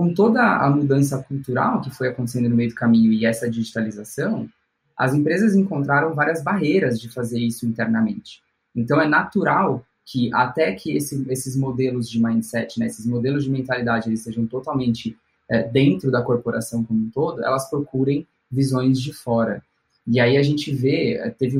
[0.00, 4.48] com toda a mudança cultural que foi acontecendo no meio do caminho e essa digitalização,
[4.96, 8.40] as empresas encontraram várias barreiras de fazer isso internamente.
[8.74, 13.50] Então é natural que até que esse, esses modelos de mindset, né, esses modelos de
[13.50, 15.18] mentalidade, eles sejam totalmente
[15.50, 19.62] é, dentro da corporação como um todo, elas procurem visões de fora.
[20.06, 21.58] E aí a gente vê, é, teve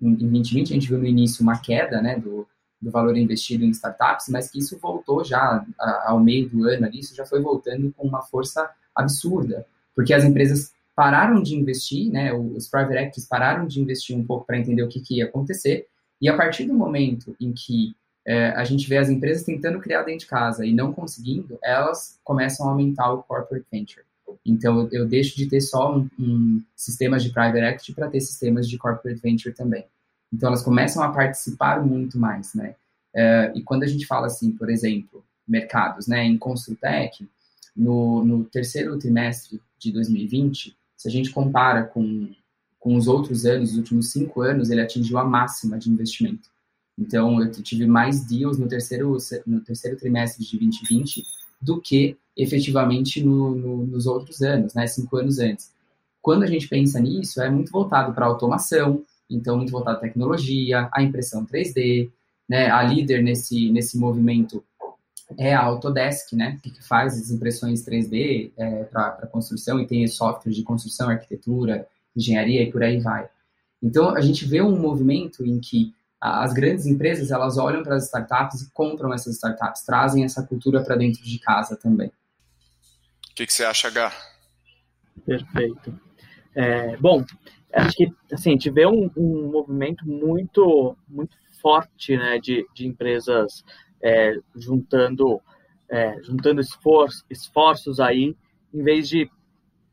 [0.00, 2.46] em 2020 a gente viu no início uma queda, né, do,
[2.80, 5.64] do valor investido em startups, mas que isso voltou já
[6.04, 10.72] ao meio do ano isso já foi voltando com uma força absurda, porque as empresas
[10.94, 14.88] pararam de investir, né, os private equities pararam de investir um pouco para entender o
[14.88, 15.86] que, que, ia acontecer,
[16.20, 17.94] e a partir do momento em que
[18.26, 22.18] é, a gente vê as empresas tentando criar dentro de casa e não conseguindo, elas
[22.22, 24.04] começam a aumentar o corporate venture.
[24.44, 28.68] Então, eu deixo de ter só um, um sistemas de private equity para ter sistemas
[28.68, 29.84] de corporate venture também.
[30.32, 32.74] Então, elas começam a participar muito mais, né?
[33.14, 37.28] Uh, e quando a gente fala assim, por exemplo, mercados, né, em Construtec,
[37.76, 42.30] no, no terceiro trimestre de 2020, se a gente compara com,
[42.78, 46.48] com os outros anos, os últimos cinco anos, ele atingiu a máxima de investimento.
[46.96, 49.16] Então, eu tive mais deals no terceiro,
[49.46, 51.24] no terceiro trimestre de 2020
[51.60, 55.72] do que efetivamente no, no, nos outros anos, né, cinco anos antes.
[56.22, 60.88] Quando a gente pensa nisso, é muito voltado para automação, então muito voltado à tecnologia,
[60.92, 62.10] à impressão 3D,
[62.48, 62.70] né?
[62.70, 64.64] A líder nesse, nesse movimento
[65.38, 66.58] é a Autodesk, né?
[66.62, 72.62] Que faz as impressões 3D é, para construção e tem softwares de construção, arquitetura engenharia
[72.62, 73.28] e por aí vai.
[73.82, 78.04] Então, a gente vê um movimento em que as grandes empresas, elas olham para as
[78.04, 82.08] startups e compram essas startups, trazem essa cultura para dentro de casa também.
[82.08, 84.12] O que, que você acha, Gá?
[85.24, 85.98] Perfeito.
[86.54, 87.24] É, bom,
[87.72, 92.86] acho que assim, a gente vê um, um movimento muito, muito forte né, de, de
[92.86, 93.64] empresas
[94.02, 95.40] é, juntando,
[95.88, 98.36] é, juntando esforço, esforços aí,
[98.72, 99.30] em vez de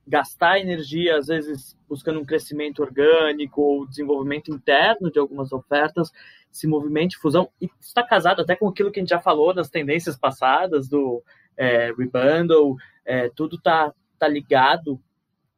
[0.07, 6.11] gastar energia, às vezes buscando um crescimento orgânico ou desenvolvimento interno de algumas ofertas,
[6.51, 9.53] esse movimento de fusão, e está casado até com aquilo que a gente já falou
[9.53, 11.21] nas tendências passadas do
[11.57, 14.99] é, rebundle, é, tudo está tá ligado,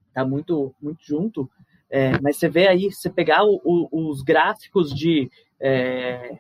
[0.08, 1.50] está muito, muito junto,
[1.90, 6.38] é, mas você vê aí, você pegar o, o, os gráficos de é,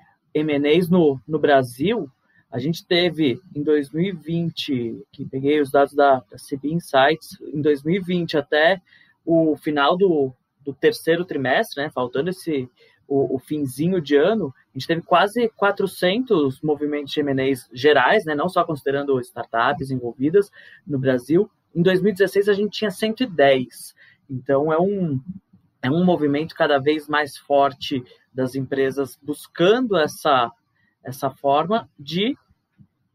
[0.89, 2.09] no, no Brasil,
[2.51, 8.37] a gente teve em 2020, que peguei os dados da, da CB Insights, em 2020
[8.37, 8.81] até
[9.25, 10.33] o final do,
[10.63, 12.69] do terceiro trimestre, né, faltando esse
[13.07, 18.35] o, o, finzinho de ano, a gente teve quase 400 movimentos de M&As gerais, né,
[18.35, 20.51] não só considerando startups envolvidas
[20.85, 21.49] no Brasil.
[21.73, 23.95] Em 2016 a gente tinha 110.
[24.29, 25.19] Então é um
[25.81, 30.51] é um movimento cada vez mais forte das empresas buscando essa
[31.03, 32.37] essa forma de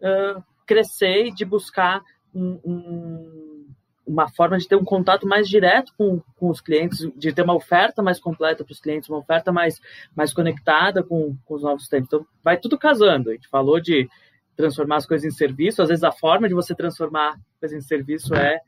[0.00, 2.02] uh, crescer e de buscar
[2.34, 3.66] um, um,
[4.06, 7.54] uma forma de ter um contato mais direto com, com os clientes, de ter uma
[7.54, 9.80] oferta mais completa para os clientes, uma oferta mais,
[10.14, 12.08] mais conectada com, com os novos tempos.
[12.08, 13.30] Então, vai tudo casando.
[13.30, 14.08] A gente falou de
[14.56, 18.34] transformar as coisas em serviço, às vezes a forma de você transformar coisas em serviço
[18.34, 18.60] é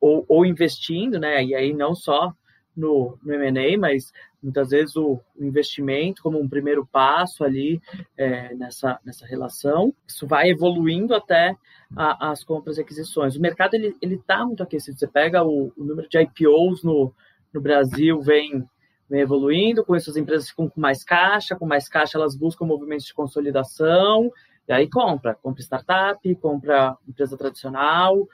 [0.00, 1.44] ou, ou investindo, né?
[1.44, 2.34] E aí não só
[2.76, 7.80] no, no M&A, mas muitas vezes o, o, investimento como um primeiro passo ali
[8.16, 9.94] é, nessa, nessa relação.
[10.06, 11.56] Isso vai evoluindo até
[11.96, 13.34] a, as compras e aquisições.
[13.34, 14.98] O mercado ele está muito aquecido.
[14.98, 17.12] Você pega o, o, número de IPOs no,
[17.52, 18.64] no Brasil, vem,
[19.08, 23.06] vem evoluindo, com essas empresas ficam com mais caixa, com mais caixa elas buscam movimentos
[23.06, 24.30] de consolidação,
[24.68, 28.28] e aí compra, compra startup, compra empresa tradicional,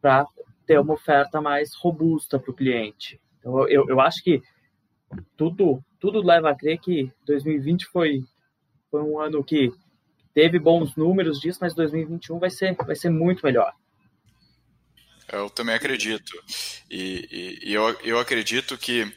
[0.00, 0.26] para
[0.66, 3.20] ter uma oferta mais robusta para o cliente.
[3.38, 4.42] Então, eu, eu acho que
[5.36, 8.24] tudo, tudo leva a crer que 2020 foi,
[8.90, 9.72] foi um ano que
[10.34, 13.72] teve bons números disso, mas 2021 vai ser, vai ser muito melhor.
[15.32, 16.32] Eu também acredito.
[16.90, 19.10] E, e, e eu, eu acredito que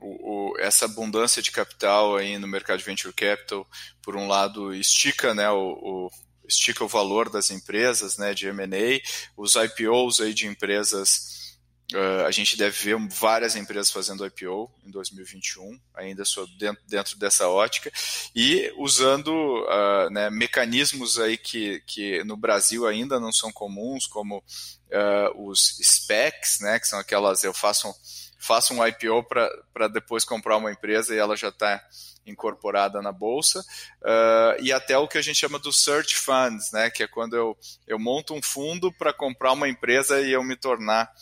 [0.00, 3.66] o, o, essa abundância de capital aí no mercado de venture capital,
[4.02, 6.10] por um lado, estica né, o,
[6.48, 9.00] estica o valor das empresas né, de M&A,
[9.36, 11.43] os IPOs aí de empresas
[11.92, 16.22] Uh, a gente deve ver várias empresas fazendo IPO em 2021, ainda
[16.58, 17.92] dentro, dentro dessa ótica,
[18.34, 24.38] e usando uh, né, mecanismos aí que, que no Brasil ainda não são comuns, como
[24.38, 27.94] uh, os SPECs, né, que são aquelas, eu faço,
[28.38, 29.22] faço um IPO
[29.72, 31.84] para depois comprar uma empresa e ela já está
[32.26, 36.88] incorporada na bolsa, uh, e até o que a gente chama do search funds, né,
[36.88, 37.54] que é quando eu,
[37.86, 41.12] eu monto um fundo para comprar uma empresa e eu me tornar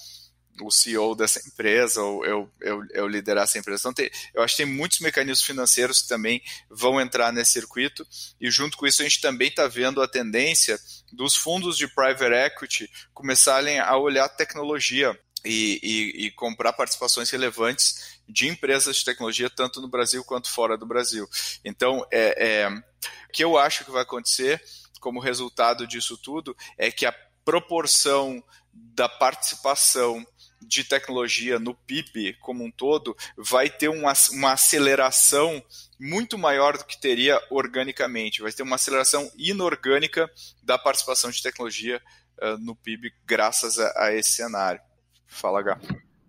[0.62, 3.80] o CEO dessa empresa ou eu, eu, eu liderar essa empresa.
[3.80, 8.06] Então, tem, eu acho que tem muitos mecanismos financeiros que também vão entrar nesse circuito
[8.40, 10.78] e junto com isso a gente também está vendo a tendência
[11.12, 18.20] dos fundos de private equity começarem a olhar tecnologia e, e, e, comprar participações relevantes
[18.28, 21.28] de empresas de tecnologia, tanto no Brasil quanto fora do Brasil.
[21.64, 24.62] Então, é, é, o que eu acho que vai acontecer
[25.00, 30.24] como resultado disso tudo é que a proporção da participação
[30.66, 35.62] de tecnologia no PIB como um todo vai ter uma, uma aceleração
[35.98, 38.42] muito maior do que teria organicamente.
[38.42, 40.30] Vai ter uma aceleração inorgânica
[40.62, 42.00] da participação de tecnologia
[42.40, 44.80] uh, no PIB graças a, a, esse cenário.
[45.26, 45.78] Fala, Gá.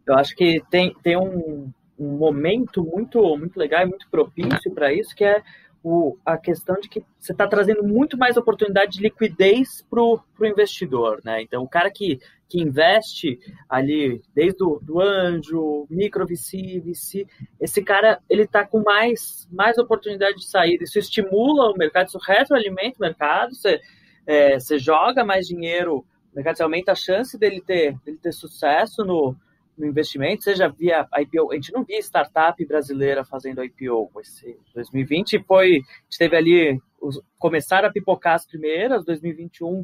[0.06, 4.94] Eu acho que tem, tem um, um momento muito, muito legal e muito propício para
[4.94, 5.42] isso, que é
[5.84, 10.22] o, a questão de que você está trazendo muito mais oportunidade de liquidez para o
[10.42, 11.42] investidor, né?
[11.42, 12.20] Então, o cara que,
[12.54, 17.26] que investe ali desde o do anjo, micro VC, VC,
[17.60, 20.84] esse cara ele está com mais, mais oportunidade de saída.
[20.84, 23.82] Isso estimula o mercado, isso retroalimenta o mercado, você,
[24.28, 29.04] é, você joga mais dinheiro, o mercado aumenta a chance dele ter, dele ter sucesso
[29.04, 29.36] no,
[29.76, 34.12] no investimento, seja via IPO, a gente não via startup brasileira fazendo IPO.
[34.22, 39.84] Esse 2020 foi, a gente teve ali, os, começaram a pipocar as primeiras, 2021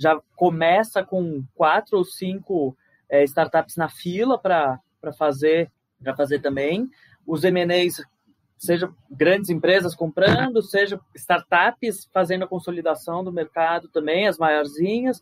[0.00, 2.74] já começa com quatro ou cinco
[3.06, 4.80] é, startups na fila para
[5.18, 5.70] fazer,
[6.02, 6.88] para fazer também.
[7.26, 8.02] Os M&As,
[8.56, 15.20] seja grandes empresas comprando, seja startups fazendo a consolidação do mercado também, as maiorzinhas,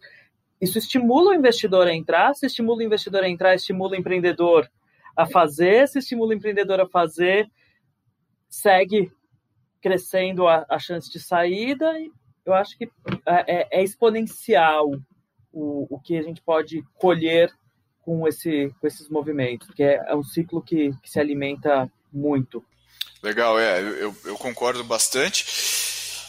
[0.60, 4.70] isso estimula o investidor a entrar, se estimula o investidor a entrar, estimula o empreendedor
[5.16, 7.50] a fazer, se estimula o empreendedor a fazer,
[8.48, 9.10] segue
[9.80, 11.98] crescendo a, a chance de saída.
[11.98, 12.12] E
[12.48, 12.90] eu acho que
[13.26, 14.90] é, é, é exponencial
[15.52, 17.52] o, o que a gente pode colher
[18.00, 22.64] com, esse, com esses movimentos, porque é, é um ciclo que, que se alimenta muito.
[23.22, 25.44] Legal, é, eu, eu concordo bastante.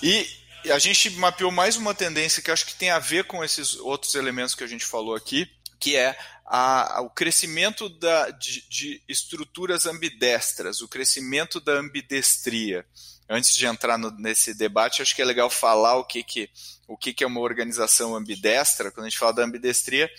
[0.03, 0.27] E
[0.71, 4.15] a gente mapeou mais uma tendência que acho que tem a ver com esses outros
[4.15, 5.49] elementos que a gente falou aqui,
[5.79, 12.85] que é a, o crescimento da, de, de, estruturas ambidestras, o crescimento da ambidestria.
[13.29, 16.49] Antes de entrar no, nesse debate, acho que é legal falar o que, que,
[16.87, 18.91] o que, que é uma organização ambidestra.
[18.91, 20.09] Quando a gente fala da ambidestria,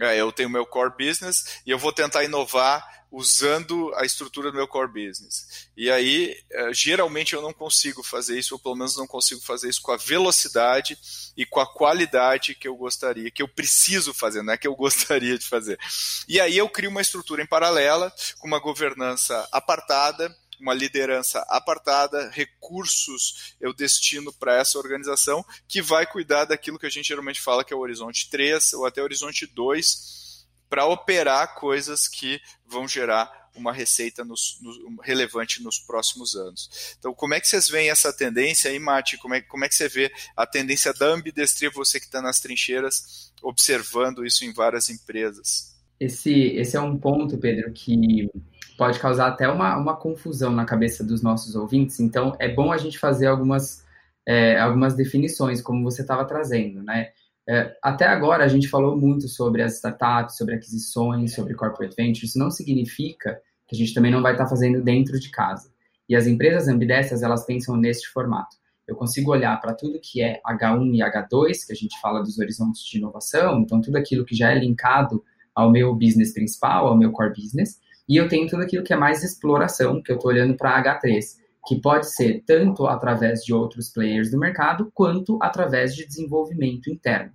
[0.00, 4.56] é, eu tenho meu core business e eu vou tentar inovar usando a estrutura do
[4.56, 5.68] meu core business.
[5.76, 9.68] E aí, é, geralmente eu não consigo fazer isso, ou pelo menos não consigo fazer
[9.68, 10.98] isso com a velocidade
[11.36, 14.74] e com a qualidade que eu gostaria, que eu preciso fazer, não é que eu
[14.76, 15.78] gostaria de fazer.
[16.26, 22.30] E aí eu crio uma estrutura em paralela, com uma governança apartada, uma liderança apartada,
[22.30, 27.62] recursos eu destino para essa organização que vai cuidar daquilo que a gente geralmente fala
[27.62, 32.88] que é o horizonte 3 ou até o horizonte 2 para operar coisas que vão
[32.88, 36.96] gerar uma receita nos, no, relevante nos próximos anos.
[36.98, 39.18] Então, como é que vocês veem essa tendência aí, Mati?
[39.18, 42.40] Como é, como é que você vê a tendência da ambidestria, você que está nas
[42.40, 45.74] trincheiras, observando isso em várias empresas?
[46.00, 48.28] Esse, esse é um ponto, Pedro, que
[48.76, 52.00] pode causar até uma, uma confusão na cabeça dos nossos ouvintes.
[52.00, 53.84] Então, é bom a gente fazer algumas,
[54.26, 57.08] é, algumas definições, como você estava trazendo, né?
[57.46, 62.30] É, até agora a gente falou muito sobre as startups, sobre aquisições, sobre corporate ventures.
[62.30, 65.70] Isso não significa que a gente também não vai estar fazendo dentro de casa.
[66.08, 68.56] E as empresas ambidestras, elas pensam neste formato.
[68.86, 72.38] Eu consigo olhar para tudo que é H1 e H2, que a gente fala dos
[72.38, 76.96] horizontes de inovação, então tudo aquilo que já é linkado ao meu business principal, ao
[76.96, 77.78] meu core business,
[78.08, 81.36] e eu tenho tudo aquilo que é mais exploração, que eu estou olhando para H3,
[81.66, 87.32] que pode ser tanto através de outros players do mercado, quanto através de desenvolvimento interno.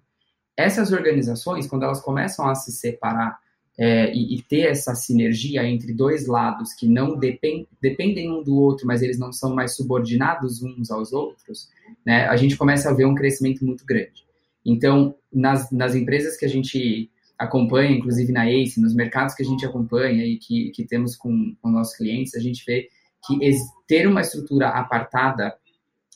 [0.56, 3.40] Essas organizações, quando elas começam a se separar
[3.78, 8.58] é, e, e, ter essa sinergia entre dois lados que não depend, dependem um do
[8.58, 11.70] outro, mas eles não são mais subordinados uns aos outros,
[12.06, 14.26] né, a gente começa a ver um crescimento muito grande.
[14.66, 17.10] Então, nas, nas empresas que a gente
[17.40, 21.56] acompanha, inclusive na ACE, nos mercados que a gente acompanha e que, que temos com,
[21.62, 22.90] com nossos clientes, a gente vê
[23.26, 23.40] que
[23.88, 25.56] ter uma estrutura apartada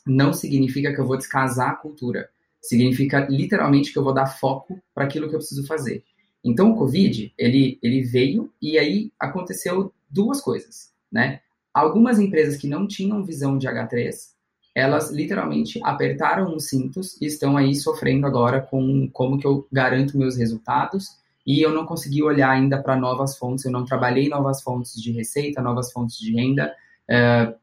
[0.05, 2.30] não significa que eu vou descasar a cultura.
[2.61, 6.03] Significa literalmente que eu vou dar foco para aquilo que eu preciso fazer.
[6.43, 11.39] Então, o Covid, ele, ele veio e aí aconteceu duas coisas, né?
[11.74, 14.33] Algumas empresas que não tinham visão de H3,
[14.76, 20.17] elas literalmente apertaram os cintos e estão aí sofrendo agora com como que eu garanto
[20.17, 24.61] meus resultados e eu não consegui olhar ainda para novas fontes, eu não trabalhei novas
[24.61, 26.74] fontes de receita, novas fontes de renda
[27.09, 27.53] uh,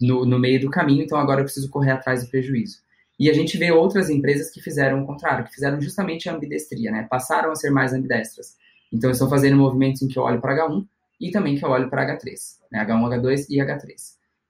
[0.00, 2.78] no, no meio do caminho, então agora eu preciso correr atrás do prejuízo.
[3.18, 6.90] E a gente vê outras empresas que fizeram o contrário, que fizeram justamente a ambidestria,
[6.90, 7.06] né?
[7.08, 8.56] Passaram a ser mais ambidestras.
[8.90, 10.86] Então, estou fazendo movimentos em que eu olho para H1
[11.20, 12.32] e também que eu olho para H3,
[12.72, 12.84] né?
[12.84, 13.94] H1, H2 e H3.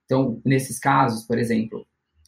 [0.05, 1.85] Então, nesses casos, por exemplo,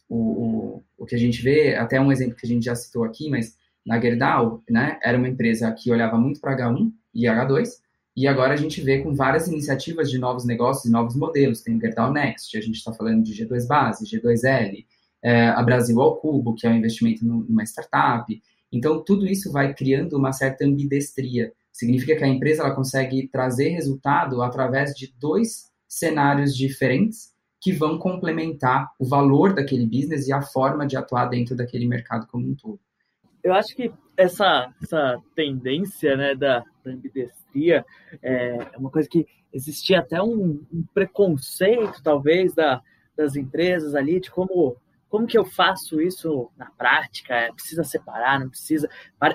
[0.08, 3.04] o, o, o que a gente vê, até um exemplo que a gente já citou
[3.04, 7.68] aqui, mas na Gerdau, né, era uma empresa que olhava muito para H1 e H2,
[8.16, 11.62] e agora a gente vê com várias iniciativas de novos negócios novos modelos.
[11.62, 14.86] Tem o Gerdau Next, a gente está falando de G2 Base, G2L,
[15.20, 18.40] é, a Brasil ao Cubo, que é um investimento numa startup.
[18.70, 21.52] Então, tudo isso vai criando uma certa ambidestria.
[21.72, 27.33] Significa que a empresa ela consegue trazer resultado através de dois cenários diferentes
[27.64, 32.26] que vão complementar o valor daquele business e a forma de atuar dentro daquele mercado
[32.26, 32.78] como um todo.
[33.42, 37.82] Eu acho que essa, essa tendência né, da, da ambidestria
[38.22, 42.82] é uma coisa que existia até um, um preconceito, talvez, da,
[43.16, 44.76] das empresas ali, de como
[45.08, 47.34] como que eu faço isso na prática?
[47.34, 48.90] É, precisa separar, não precisa?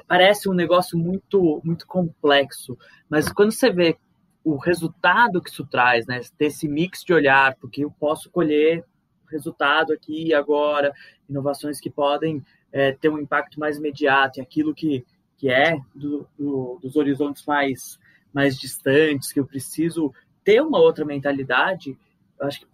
[0.06, 2.78] Parece um negócio muito, muito complexo,
[3.10, 3.98] mas quando você vê
[4.44, 6.22] o resultado que isso traz, né?
[6.38, 8.84] Ter esse mix de olhar, porque eu posso colher
[9.30, 10.94] resultado aqui e agora,
[11.30, 15.06] inovações que podem é, ter um impacto mais imediato e aquilo que,
[15.38, 18.00] que é do, do, dos horizontes mais,
[18.34, 20.14] mais distantes, que eu preciso
[20.44, 21.98] ter uma outra mentalidade.
[22.40, 22.68] Eu acho que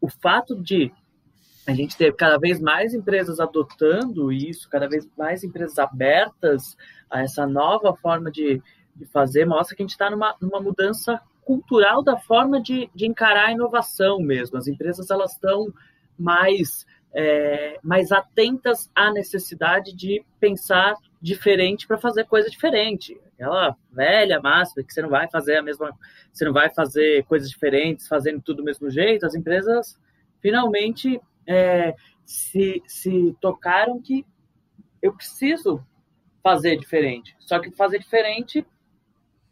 [0.00, 0.92] o fato de
[1.66, 6.76] a gente ter cada vez mais empresas adotando isso, cada vez mais empresas abertas
[7.08, 8.60] a essa nova forma de,
[8.94, 13.06] de fazer, mostra que a gente está numa, numa mudança cultural da forma de, de
[13.06, 14.56] encarar a inovação mesmo.
[14.56, 15.72] As empresas elas estão
[16.18, 23.18] mais, é, mais atentas à necessidade de pensar diferente para fazer coisa diferente.
[23.34, 25.92] Aquela velha máxima que você não vai fazer a mesma,
[26.32, 29.26] você não vai fazer coisas diferentes, fazendo tudo do mesmo jeito.
[29.26, 29.98] As empresas
[30.40, 34.24] finalmente é, se, se tocaram que
[35.00, 35.84] eu preciso
[36.42, 37.36] fazer diferente.
[37.40, 38.66] Só que fazer diferente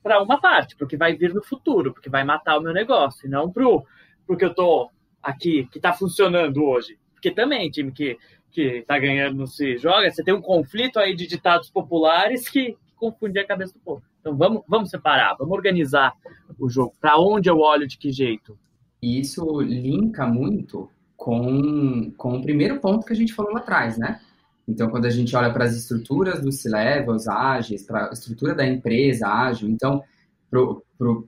[0.02, 3.30] para uma parte, porque vai vir no futuro, porque vai matar o meu negócio, e
[3.30, 3.84] não pro
[4.26, 4.88] porque eu tô
[5.20, 6.96] aqui, que está funcionando hoje.
[7.12, 8.16] Porque também, time que,
[8.50, 12.72] que tá ganhando não se joga, você tem um conflito aí de ditados populares que,
[12.72, 14.02] que confunde a cabeça do povo.
[14.20, 16.14] Então vamos, vamos separar, vamos organizar
[16.58, 16.92] o jogo.
[17.00, 18.56] Para onde eu olho, de que jeito?
[19.02, 23.98] E isso linka muito com, com o primeiro ponto que a gente falou lá atrás,
[23.98, 24.20] né?
[24.68, 28.66] Então, quando a gente olha para as estruturas dos C-Levels ágeis, para a estrutura da
[28.66, 30.02] empresa ágil, então,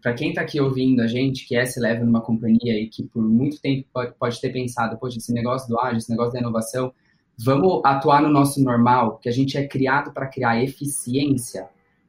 [0.01, 3.23] para quem está aqui ouvindo a gente, que é C-Level numa companhia e que por
[3.23, 6.93] muito tempo pode, pode ter pensado, poxa, esse negócio do ágil, esse negócio da inovação,
[7.39, 11.69] vamos atuar no nosso normal, que a gente é criado para criar eficiência,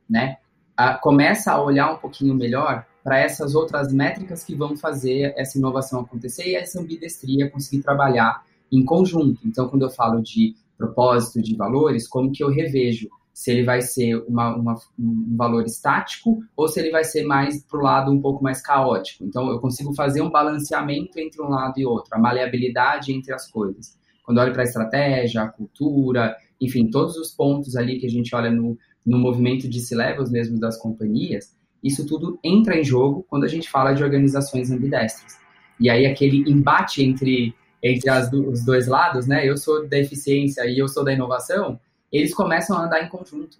[0.10, 0.38] né?
[0.76, 5.58] Ah, começa a olhar um pouquinho melhor para essas outras métricas que vão fazer essa
[5.58, 9.40] inovação acontecer e essa ambidestria conseguir trabalhar em conjunto.
[9.46, 13.82] Então, quando eu falo de propósito de valores, como que eu revejo se ele vai
[13.82, 18.12] ser uma, uma, um valor estático ou se ele vai ser mais para o lado
[18.12, 19.24] um pouco mais caótico.
[19.24, 23.50] Então, eu consigo fazer um balanceamento entre um lado e outro, a maleabilidade entre as
[23.50, 23.98] coisas.
[24.24, 28.10] Quando eu olho para a estratégia, a cultura, enfim, todos os pontos ali que a
[28.10, 33.26] gente olha no, no movimento de C-levels mesmo das companhias, isso tudo entra em jogo
[33.28, 35.34] quando a gente fala de organizações ambidestras.
[35.80, 37.54] E aí aquele embate entre
[37.84, 39.48] entre as, os dois lados, né?
[39.48, 41.80] Eu sou da eficiência e eu sou da inovação,
[42.12, 43.58] eles começam a andar em conjunto.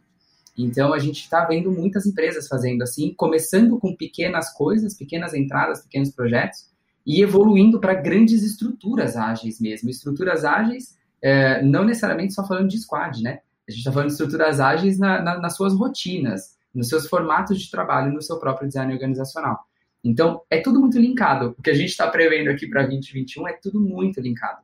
[0.58, 5.82] Então a gente está vendo muitas empresas fazendo assim, começando com pequenas coisas, pequenas entradas,
[5.82, 6.72] pequenos projetos,
[7.06, 9.90] e evoluindo para grandes estruturas ágeis mesmo.
[9.90, 13.40] Estruturas ágeis, é, não necessariamente só falando de squad, né?
[13.68, 17.60] A gente está falando de estruturas ágeis na, na, nas suas rotinas, nos seus formatos
[17.60, 19.66] de trabalho, no seu próprio design organizacional.
[20.04, 21.56] Então, é tudo muito linkado.
[21.58, 24.62] O que a gente está prevendo aqui para 2021 é tudo muito linkado.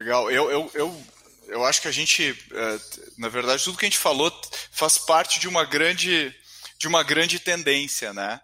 [0.00, 0.30] Legal.
[0.30, 1.02] Eu, eu, eu,
[1.46, 2.78] eu acho que a gente, é,
[3.16, 4.32] na verdade, tudo que a gente falou
[4.72, 6.34] faz parte de uma grande,
[6.78, 8.40] de uma grande tendência, né?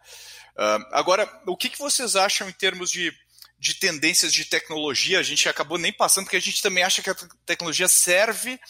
[0.55, 3.13] Uh, agora, o que, que vocês acham em termos de,
[3.59, 5.19] de tendências de tecnologia?
[5.19, 7.17] A gente acabou nem passando, porque a gente também acha que a
[7.47, 8.61] tecnologia serve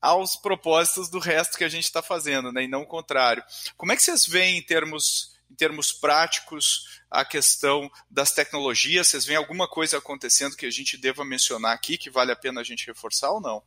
[0.00, 2.64] aos propósitos do resto que a gente está fazendo, né?
[2.64, 3.42] E não o contrário.
[3.76, 9.08] Como é que vocês veem em termos em termos práticos, a questão das tecnologias?
[9.08, 12.62] Vocês veem alguma coisa acontecendo que a gente deva mencionar aqui, que vale a pena
[12.62, 13.62] a gente reforçar ou não?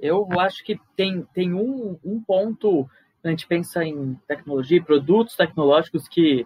[0.00, 2.90] Eu acho que tem, tem um, um ponto,
[3.22, 6.44] a gente pensa em tecnologia produtos tecnológicos que,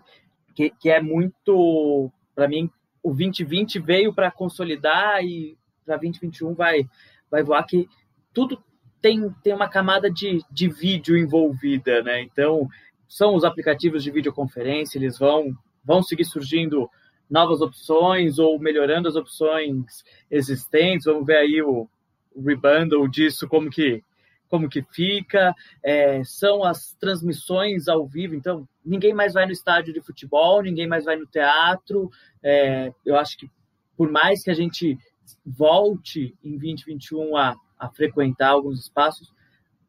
[0.55, 2.71] que, que é muito, para mim,
[3.03, 5.57] o 2020 veio para consolidar e
[5.87, 6.87] para 2021 vai,
[7.31, 7.89] vai voar que
[8.35, 8.63] tudo
[9.01, 12.21] tem, tem uma camada de, de vídeo envolvida, né?
[12.21, 12.69] Então,
[13.09, 16.89] são os aplicativos de videoconferência, eles vão, vão seguir surgindo
[17.31, 21.07] novas opções ou melhorando as opções existentes.
[21.07, 21.89] Vamos ver aí o,
[22.37, 24.03] rebundle disso, como que,
[24.49, 25.55] como que fica.
[25.83, 30.87] É, são as transmissões ao vivo, então ninguém mais vai no estádio de futebol, ninguém
[30.87, 32.11] mais vai no teatro.
[32.43, 33.51] É, eu acho que
[33.97, 34.99] por mais que a gente
[35.45, 39.33] volte em 2021 a, a frequentar alguns espaços,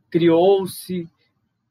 [0.09, 1.07] criou-se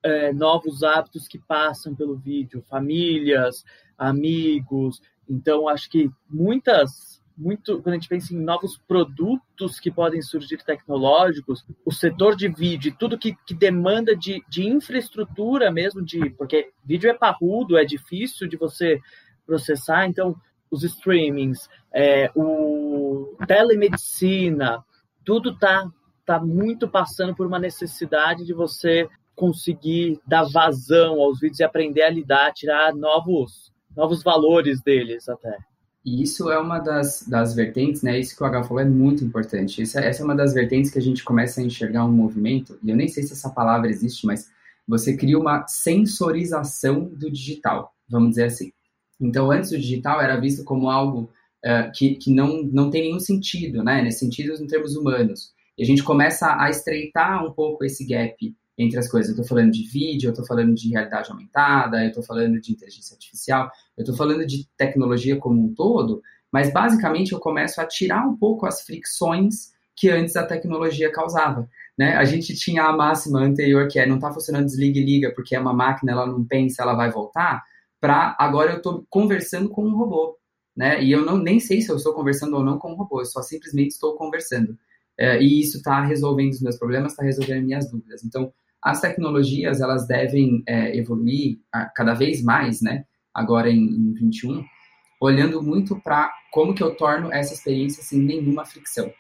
[0.07, 3.65] é, novos hábitos que passam pelo vídeo, famílias,
[3.99, 5.03] amigos.
[5.29, 10.59] Então, acho que muitas, muito, quando a gente pensa em novos produtos que podem surgir
[10.59, 16.71] tecnológicos, o setor de vídeo, tudo que, que demanda de, de infraestrutura mesmo, de porque
[16.85, 19.01] vídeo é parrudo, é difícil de você
[19.45, 20.37] processar, então
[20.71, 24.85] os streamings, é, o telemedicina,
[25.25, 25.91] tudo está
[26.25, 32.03] tá muito passando por uma necessidade de você conseguir dar vazão aos vídeos e aprender
[32.03, 35.57] a lidar, tirar novos, novos valores deles até.
[36.05, 38.19] E isso é uma das, das vertentes, né?
[38.19, 39.83] Isso que o H falou é muito importante.
[39.83, 42.91] Essa, essa é uma das vertentes que a gente começa a enxergar um movimento, e
[42.91, 44.49] eu nem sei se essa palavra existe, mas
[44.87, 48.73] você cria uma sensorização do digital, vamos dizer assim.
[49.21, 51.29] Então, antes o digital era visto como algo
[51.65, 54.01] uh, que, que não, não tem nenhum sentido, né?
[54.01, 55.53] Nesse sentido, em termos humanos.
[55.77, 59.31] E a gente começa a estreitar um pouco esse gap entre as coisas.
[59.31, 62.73] Eu estou falando de vídeo, eu estou falando de realidade aumentada, eu estou falando de
[62.73, 66.23] inteligência artificial, eu estou falando de tecnologia como um todo,
[66.53, 71.69] mas basicamente eu começo a tirar um pouco as fricções que antes a tecnologia causava.
[71.97, 72.15] Né?
[72.17, 75.57] A gente tinha a máxima anterior que é não está funcionando desliga e liga porque
[75.57, 77.65] é uma máquina, ela não pensa, ela vai voltar,
[77.99, 80.37] para agora eu estou conversando com um robô.
[80.77, 81.03] Né?
[81.03, 83.25] E eu não, nem sei se eu estou conversando ou não com um robô, eu
[83.25, 84.79] só simplesmente estou conversando.
[85.19, 88.23] É, e isso está resolvendo os meus problemas, está resolvendo minhas dúvidas.
[88.23, 88.53] Então,
[88.87, 91.59] as tecnologias elas devem é, evoluir
[91.93, 93.05] cada vez mais, né?
[93.35, 94.65] Agora em, em 21,
[95.21, 99.13] olhando muito para como que eu torno essa experiência sem nenhuma fricção.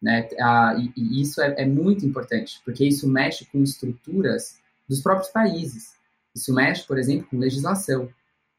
[0.00, 0.26] Né?
[0.40, 4.58] Ah, e, e, isso é, é, muito importante, porque isso mexe com estruturas
[4.88, 5.92] dos próprios países.
[6.34, 8.08] Isso mexe, por exemplo, com legislação.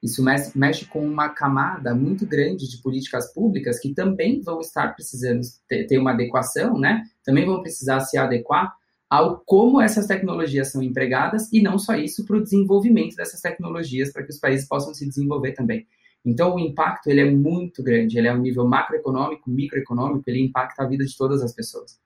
[0.04, 4.90] Isso mexe, mexe com uma camada muito grande de políticas públicas que também vão estar
[4.90, 7.04] precisando ter, ter uma adequação, né?
[7.26, 8.80] Também vão precisar se adequar
[9.12, 14.10] ao como essas tecnologias são empregadas e não só isso para o desenvolvimento dessas tecnologias
[14.10, 15.86] para que os países possam se desenvolver também.
[16.24, 20.84] Então, o impacto ele é muito grande, ele é um nível macroeconômico, microeconômico, ele impacta
[20.84, 22.00] a vida de todas as pessoas.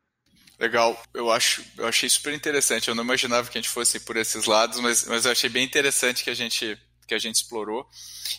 [0.60, 2.88] Legal, eu acho, eu achei super interessante.
[2.88, 5.64] Eu não imaginava que a gente fosse por esses lados, mas, mas eu achei bem
[5.64, 6.76] interessante que a gente
[7.08, 7.86] que a gente explorou.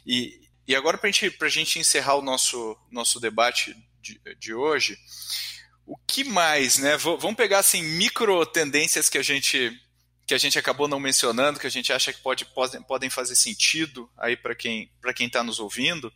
[0.05, 4.97] E, e agora para gente, a gente encerrar o nosso nosso debate de, de hoje,
[5.87, 6.97] o que mais, né?
[6.97, 9.73] V vamos pegar assim micro tendências que a gente
[10.27, 13.37] que a gente acabou não mencionando, que a gente acha que pode, podem, podem fazer
[13.37, 16.09] sentido aí para quem para quem está nos ouvindo.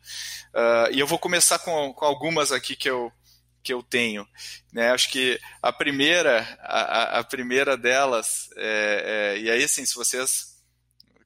[0.53, 3.12] Uh, e eu vou começar com, com algumas aqui que eu
[3.62, 4.27] que eu tenho.
[4.73, 4.91] Né?
[4.91, 10.49] Acho que a primeira a, a primeira delas é, é, e aí assim, se vocês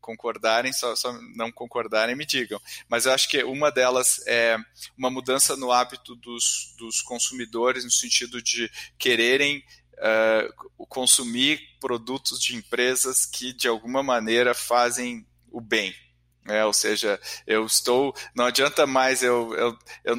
[0.05, 2.61] concordarem, só, só, não concordarem, me digam.
[2.87, 4.59] Mas eu acho que uma delas é
[4.99, 12.55] uma mudança no hábito dos, dos consumidores, no sentido de quererem uh, consumir produtos de
[12.55, 15.95] empresas que de alguma maneira fazem o bem.
[16.47, 18.15] É, ou seja, eu estou.
[18.35, 20.17] Não adianta mais, eu, eu, eu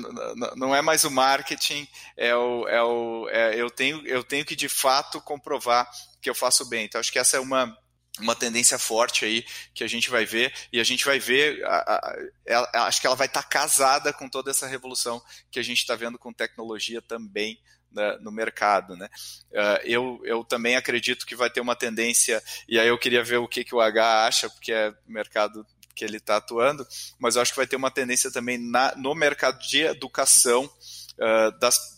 [0.55, 4.55] não é mais o marketing, é o, é o, é, eu, tenho, eu tenho que
[4.55, 5.88] de fato comprovar
[6.19, 6.86] que eu faço bem.
[6.86, 7.77] Então, acho que essa é uma,
[8.20, 12.16] uma tendência forte aí que a gente vai ver e a gente vai ver a,
[12.47, 15.95] a, acho que ela vai estar casada com toda essa revolução que a gente está
[15.95, 17.59] vendo com tecnologia também
[17.91, 18.95] né, no mercado.
[18.95, 19.09] Né?
[19.51, 23.38] Uh, eu, eu também acredito que vai ter uma tendência, e aí eu queria ver
[23.38, 26.86] o que, que o H acha, porque é mercado que ele está atuando,
[27.18, 31.57] mas eu acho que vai ter uma tendência também na, no mercado de educação uh,
[31.57, 31.94] das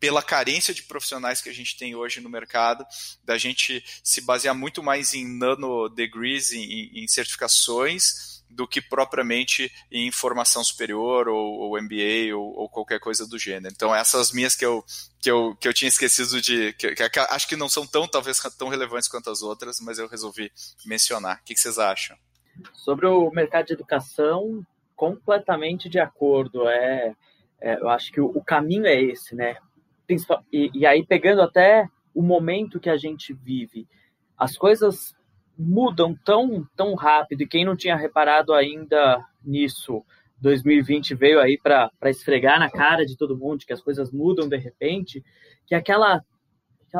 [0.00, 2.84] pela carência de profissionais que a gente tem hoje no mercado,
[3.22, 9.70] da gente se basear muito mais em nano degrees, em, em certificações, do que propriamente
[9.90, 13.74] em formação superior ou, ou MBA ou, ou, qualquer coisa do gênero.
[13.74, 14.84] Então essas minhas que eu
[15.20, 18.06] que eu, que eu tinha esquecido de que, que, que acho que não são tão
[18.06, 20.52] talvez tão relevantes quanto as outras, mas eu resolvi
[20.86, 21.40] mencionar.
[21.40, 22.16] O que, que vocês acham?
[22.72, 26.68] Sobre o mercado de educação, completamente de acordo.
[26.68, 27.14] É,
[27.64, 29.56] é eu acho que o, o, caminho é esse, né?
[30.52, 33.88] E, e aí pegando até o momento que a gente vive,
[34.36, 35.16] as coisas
[35.58, 40.04] mudam tão, tão rápido, e quem não tinha reparado ainda nisso,
[40.42, 44.58] 2020 veio aí para esfregar na cara de todo mundo que as coisas mudam de
[44.58, 45.24] repente,
[45.66, 46.22] que aquela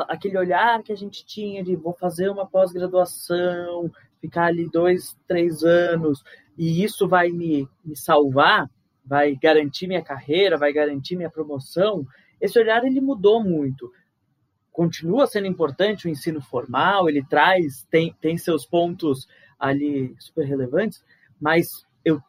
[0.08, 5.62] aquele olhar que a gente tinha de vou fazer uma pós-graduação, ficar ali dois, três
[5.62, 6.24] anos,
[6.56, 8.68] e isso vai me, me salvar,
[9.04, 12.06] vai garantir minha carreira, vai garantir minha promoção,
[12.40, 13.92] esse olhar ele mudou muito.
[14.72, 19.28] Continua sendo importante o ensino formal, ele traz, tem, tem seus pontos
[19.58, 21.04] ali super relevantes,
[21.40, 22.20] mas eu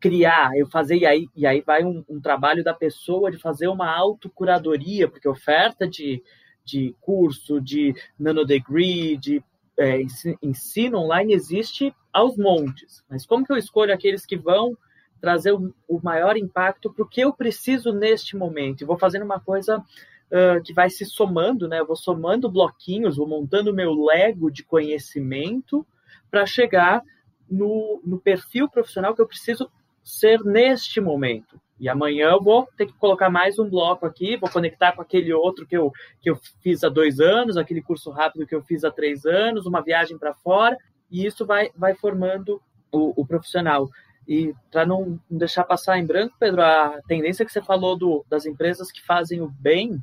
[0.00, 3.68] criar, eu fazer, e aí, e aí vai um, um trabalho da pessoa de fazer
[3.68, 6.22] uma autocuradoria, porque oferta de,
[6.64, 9.44] de curso, de nanodegree, de
[9.78, 10.00] é,
[10.42, 14.76] ensino online existe aos montes, mas como que eu escolho aqueles que vão
[15.22, 18.82] trazer o, o maior impacto para o que eu preciso neste momento?
[18.82, 21.78] E vou fazendo uma coisa uh, que vai se somando, né?
[21.78, 25.86] Eu vou somando bloquinhos, vou montando meu Lego de conhecimento
[26.28, 27.02] para chegar
[27.48, 29.70] no, no perfil profissional que eu preciso
[30.02, 31.60] ser neste momento.
[31.78, 35.32] E amanhã eu vou ter que colocar mais um bloco aqui, vou conectar com aquele
[35.32, 38.84] outro que eu, que eu fiz há dois anos, aquele curso rápido que eu fiz
[38.84, 40.76] há três anos, uma viagem para fora,
[41.10, 42.60] e isso vai, vai formando
[42.90, 43.88] o, o profissional.
[44.26, 48.46] E para não deixar passar em branco, Pedro, a tendência que você falou do, das
[48.46, 50.02] empresas que fazem o bem,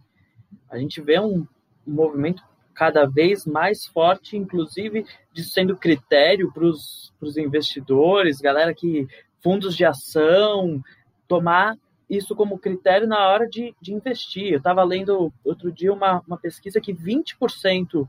[0.70, 1.48] a gente vê um,
[1.88, 2.44] um movimento
[2.74, 9.08] cada vez mais forte, inclusive de sendo critério para os investidores, galera que
[9.42, 10.82] fundos de ação,
[11.28, 11.78] tomar
[12.10, 14.52] isso como critério na hora de, de investir.
[14.52, 18.08] Eu estava lendo outro dia uma, uma pesquisa que 20%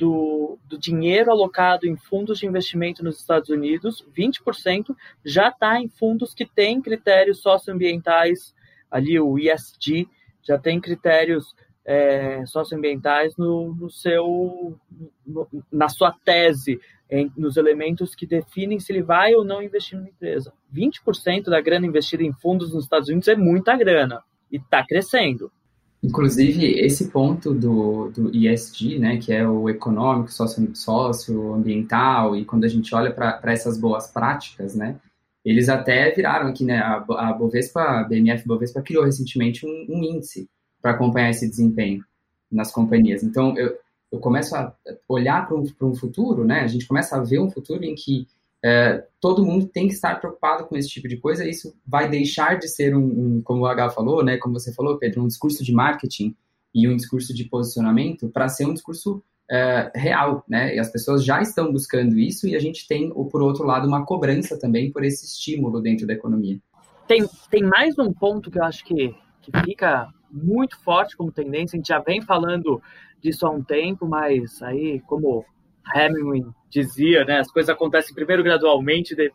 [0.00, 5.88] do, do dinheiro alocado em fundos de investimento nos Estados Unidos, 20% já está em
[5.88, 8.54] fundos que têm critérios socioambientais,
[8.90, 10.08] ali o ESG,
[10.42, 14.74] já tem critérios é, socioambientais no, no seu,
[15.26, 16.80] no, na sua tese,
[17.10, 20.50] em, nos elementos que definem se ele vai ou não investir numa empresa.
[20.74, 25.52] 20% da grana investida em fundos nos Estados Unidos é muita grana e está crescendo.
[26.02, 32.64] Inclusive, esse ponto do, do ESG, né, que é o econômico, socio, socioambiental, e quando
[32.64, 34.98] a gente olha para essas boas práticas, né,
[35.44, 40.02] eles até viraram aqui, né, a, a Bovespa, a BMF Bovespa criou recentemente um, um
[40.02, 40.48] índice
[40.80, 42.02] para acompanhar esse desempenho
[42.50, 43.22] nas companhias.
[43.22, 43.76] Então, eu,
[44.10, 44.74] eu começo a
[45.06, 48.26] olhar para um futuro, né, a gente começa a ver um futuro em que
[48.62, 51.48] é, todo mundo tem que estar preocupado com esse tipo de coisa.
[51.48, 54.98] Isso vai deixar de ser um, um, como o H falou, né, como você falou,
[54.98, 56.34] Pedro, um discurso de marketing
[56.74, 60.76] e um discurso de posicionamento para ser um discurso é, real, né?
[60.76, 64.04] E as pessoas já estão buscando isso e a gente tem, por outro lado, uma
[64.06, 66.60] cobrança também por esse estímulo dentro da economia.
[67.08, 71.76] Tem, tem mais um ponto que eu acho que, que fica muito forte como tendência.
[71.76, 72.80] A gente já vem falando
[73.20, 75.44] disso há um tempo, mas aí, como
[75.94, 77.40] Hemingway dizia, né?
[77.40, 79.32] As coisas acontecem primeiro gradualmente, de,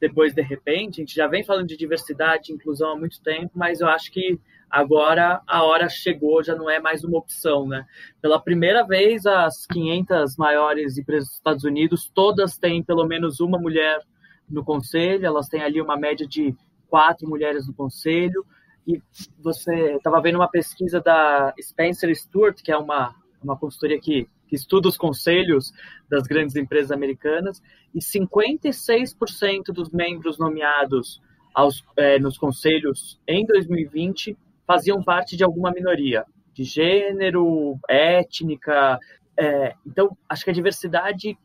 [0.00, 1.00] depois de repente.
[1.00, 4.38] A gente já vem falando de diversidade inclusão há muito tempo, mas eu acho que
[4.70, 7.86] agora a hora chegou, já não é mais uma opção, né?
[8.20, 13.58] Pela primeira vez, as 500 maiores empresas dos Estados Unidos, todas têm pelo menos uma
[13.58, 14.00] mulher
[14.48, 16.54] no conselho, elas têm ali uma média de
[16.88, 18.44] quatro mulheres no conselho,
[18.86, 19.02] e
[19.38, 24.54] você estava vendo uma pesquisa da Spencer Stewart, que é uma, uma consultoria que que
[24.54, 25.72] estuda os conselhos
[26.08, 27.62] das grandes empresas americanas,
[27.94, 31.20] e 56% dos membros nomeados
[31.54, 34.36] aos, é, nos conselhos em 2020
[34.66, 38.98] faziam parte de alguma minoria, de gênero, étnica.
[39.38, 41.38] É, então, acho que a diversidade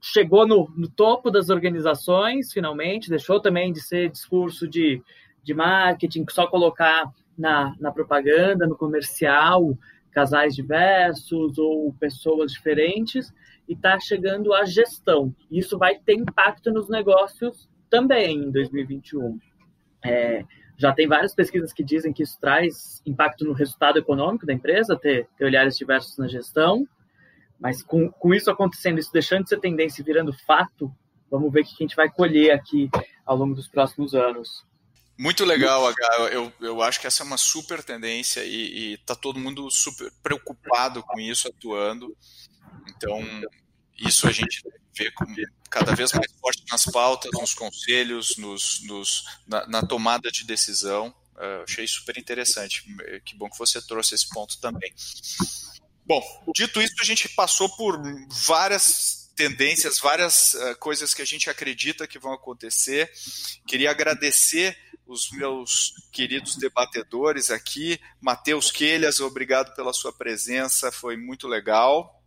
[0.00, 5.00] chegou no, no, topo das organizações, finalmente, deixou também de ser discurso de,
[5.44, 9.76] de marketing, só colocar na, na propaganda, no comercial,
[10.12, 13.32] casais diversos ou pessoas diferentes
[13.68, 15.34] e está chegando à gestão.
[15.50, 19.38] Isso vai ter impacto nos negócios também em 2021.
[20.04, 20.44] É,
[20.76, 24.96] já tem várias pesquisas que dizem que isso traz impacto no resultado econômico da empresa,
[24.96, 26.86] ter, ter olhares diversos na gestão,
[27.60, 30.92] mas com, com isso acontecendo, isso deixando de ser tendência e virando fato,
[31.30, 32.90] vamos ver o que a gente vai colher aqui
[33.24, 34.66] ao longo dos próximos anos.
[35.22, 36.30] Muito legal, H.
[36.32, 41.00] Eu, eu acho que essa é uma super tendência e, está todo mundo super preocupado
[41.00, 42.16] com isso, atuando.
[42.88, 43.20] Então,
[43.96, 44.60] isso a gente
[44.92, 45.32] vê como
[45.70, 51.14] cada vez mais forte nas pautas, nos conselhos, nos, nos na, na, tomada de decisão.
[51.36, 52.82] Uh, achei super interessante.
[53.24, 54.92] Que bom que você trouxe esse ponto também.
[56.04, 56.20] Bom,
[56.52, 57.96] dito isso, a gente passou por
[58.28, 63.08] várias tendências, várias uh, coisas que a gente acredita que vão acontecer.
[63.68, 64.76] Queria agradecer
[65.06, 67.98] os meus queridos debatedores aqui.
[68.20, 72.22] Matheus Quelhas, obrigado pela sua presença, foi muito legal.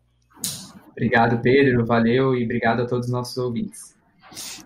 [0.92, 3.96] Obrigado, Pedro, valeu e obrigado a todos os nossos ouvintes.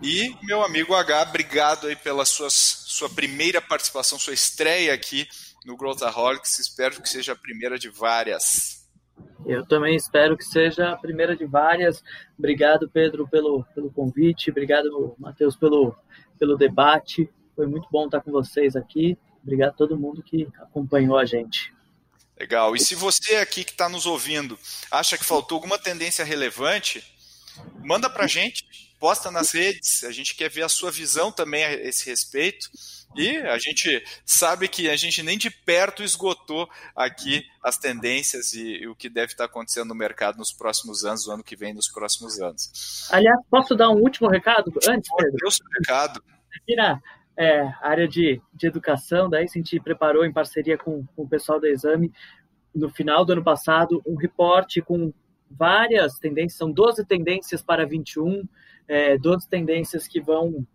[0.02, 5.28] E meu amigo H, obrigado aí pela suas, sua primeira participação, sua estreia aqui
[5.64, 6.58] no Growthaholics.
[6.58, 8.80] Espero que seja a primeira de várias.
[9.46, 12.02] Eu também espero que seja a primeira de várias.
[12.38, 14.50] Obrigado, Pedro, pelo, pelo convite.
[14.50, 15.94] Obrigado, Matheus, pelo,
[16.38, 17.28] pelo debate.
[17.60, 19.18] Foi muito bom estar com vocês aqui.
[19.42, 21.74] Obrigado a todo mundo que acompanhou a gente.
[22.38, 22.74] Legal.
[22.74, 24.58] E se você aqui que está nos ouvindo
[24.90, 27.04] acha que faltou alguma tendência relevante,
[27.84, 28.64] manda para a gente,
[28.98, 30.04] posta nas redes.
[30.04, 32.70] A gente quer ver a sua visão também a esse respeito.
[33.14, 38.78] E a gente sabe que a gente nem de perto esgotou aqui as tendências e,
[38.78, 41.74] e o que deve estar acontecendo no mercado nos próximos anos, o ano que vem,
[41.74, 43.06] nos próximos anos.
[43.10, 45.50] Aliás, posso dar um último recado antes, Pedro?
[45.50, 46.24] Seu recado.
[46.56, 46.74] Aqui
[47.40, 51.58] é, área de, de educação, daí a gente preparou em parceria com, com o pessoal
[51.58, 52.12] da Exame,
[52.74, 55.10] no final do ano passado, um reporte com
[55.50, 58.46] várias tendências, são 12 tendências para 21,
[58.86, 60.66] é, 12 tendências que vão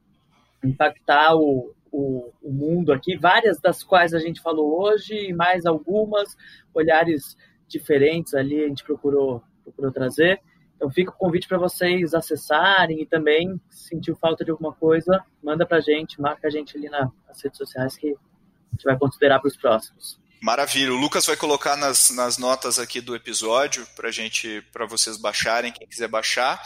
[0.63, 5.67] impactar o, o, o, mundo aqui, várias das quais a gente falou hoje, e mais
[5.67, 6.35] algumas,
[6.73, 7.37] olhares
[7.67, 10.41] diferentes ali a gente procurou, procurou trazer.
[10.75, 15.23] Então fica o convite para vocês acessarem e também, se sentiu falta de alguma coisa,
[15.41, 17.09] manda para a gente, marca a gente ali nas
[17.43, 20.19] redes sociais que a gente vai considerar para os próximos.
[20.41, 20.93] Maravilha.
[20.93, 25.71] O Lucas vai colocar nas, nas notas aqui do episódio para gente, para vocês baixarem,
[25.71, 26.61] quem quiser baixar.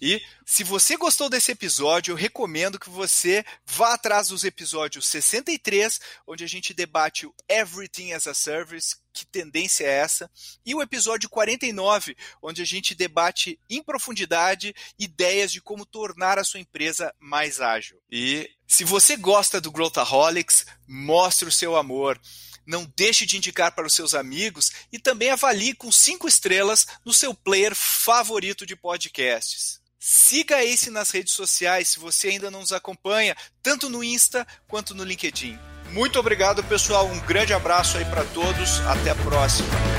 [0.00, 6.00] E se você gostou desse episódio, eu recomendo que você vá atrás dos episódios 63,
[6.26, 10.30] onde a gente debate o Everything as a Service, que tendência é essa,
[10.64, 16.44] e o episódio 49, onde a gente debate em profundidade ideias de como tornar a
[16.44, 18.00] sua empresa mais ágil.
[18.08, 22.20] E se você gosta do Growthaholics, mostre o seu amor
[22.68, 27.14] não deixe de indicar para os seus amigos e também avalie com cinco estrelas no
[27.14, 29.80] seu player favorito de podcasts.
[29.98, 34.46] Siga a Ace nas redes sociais se você ainda não nos acompanha, tanto no Insta
[34.68, 35.58] quanto no LinkedIn.
[35.90, 37.06] Muito obrigado, pessoal.
[37.06, 38.80] Um grande abraço aí para todos.
[38.80, 39.97] Até a próxima.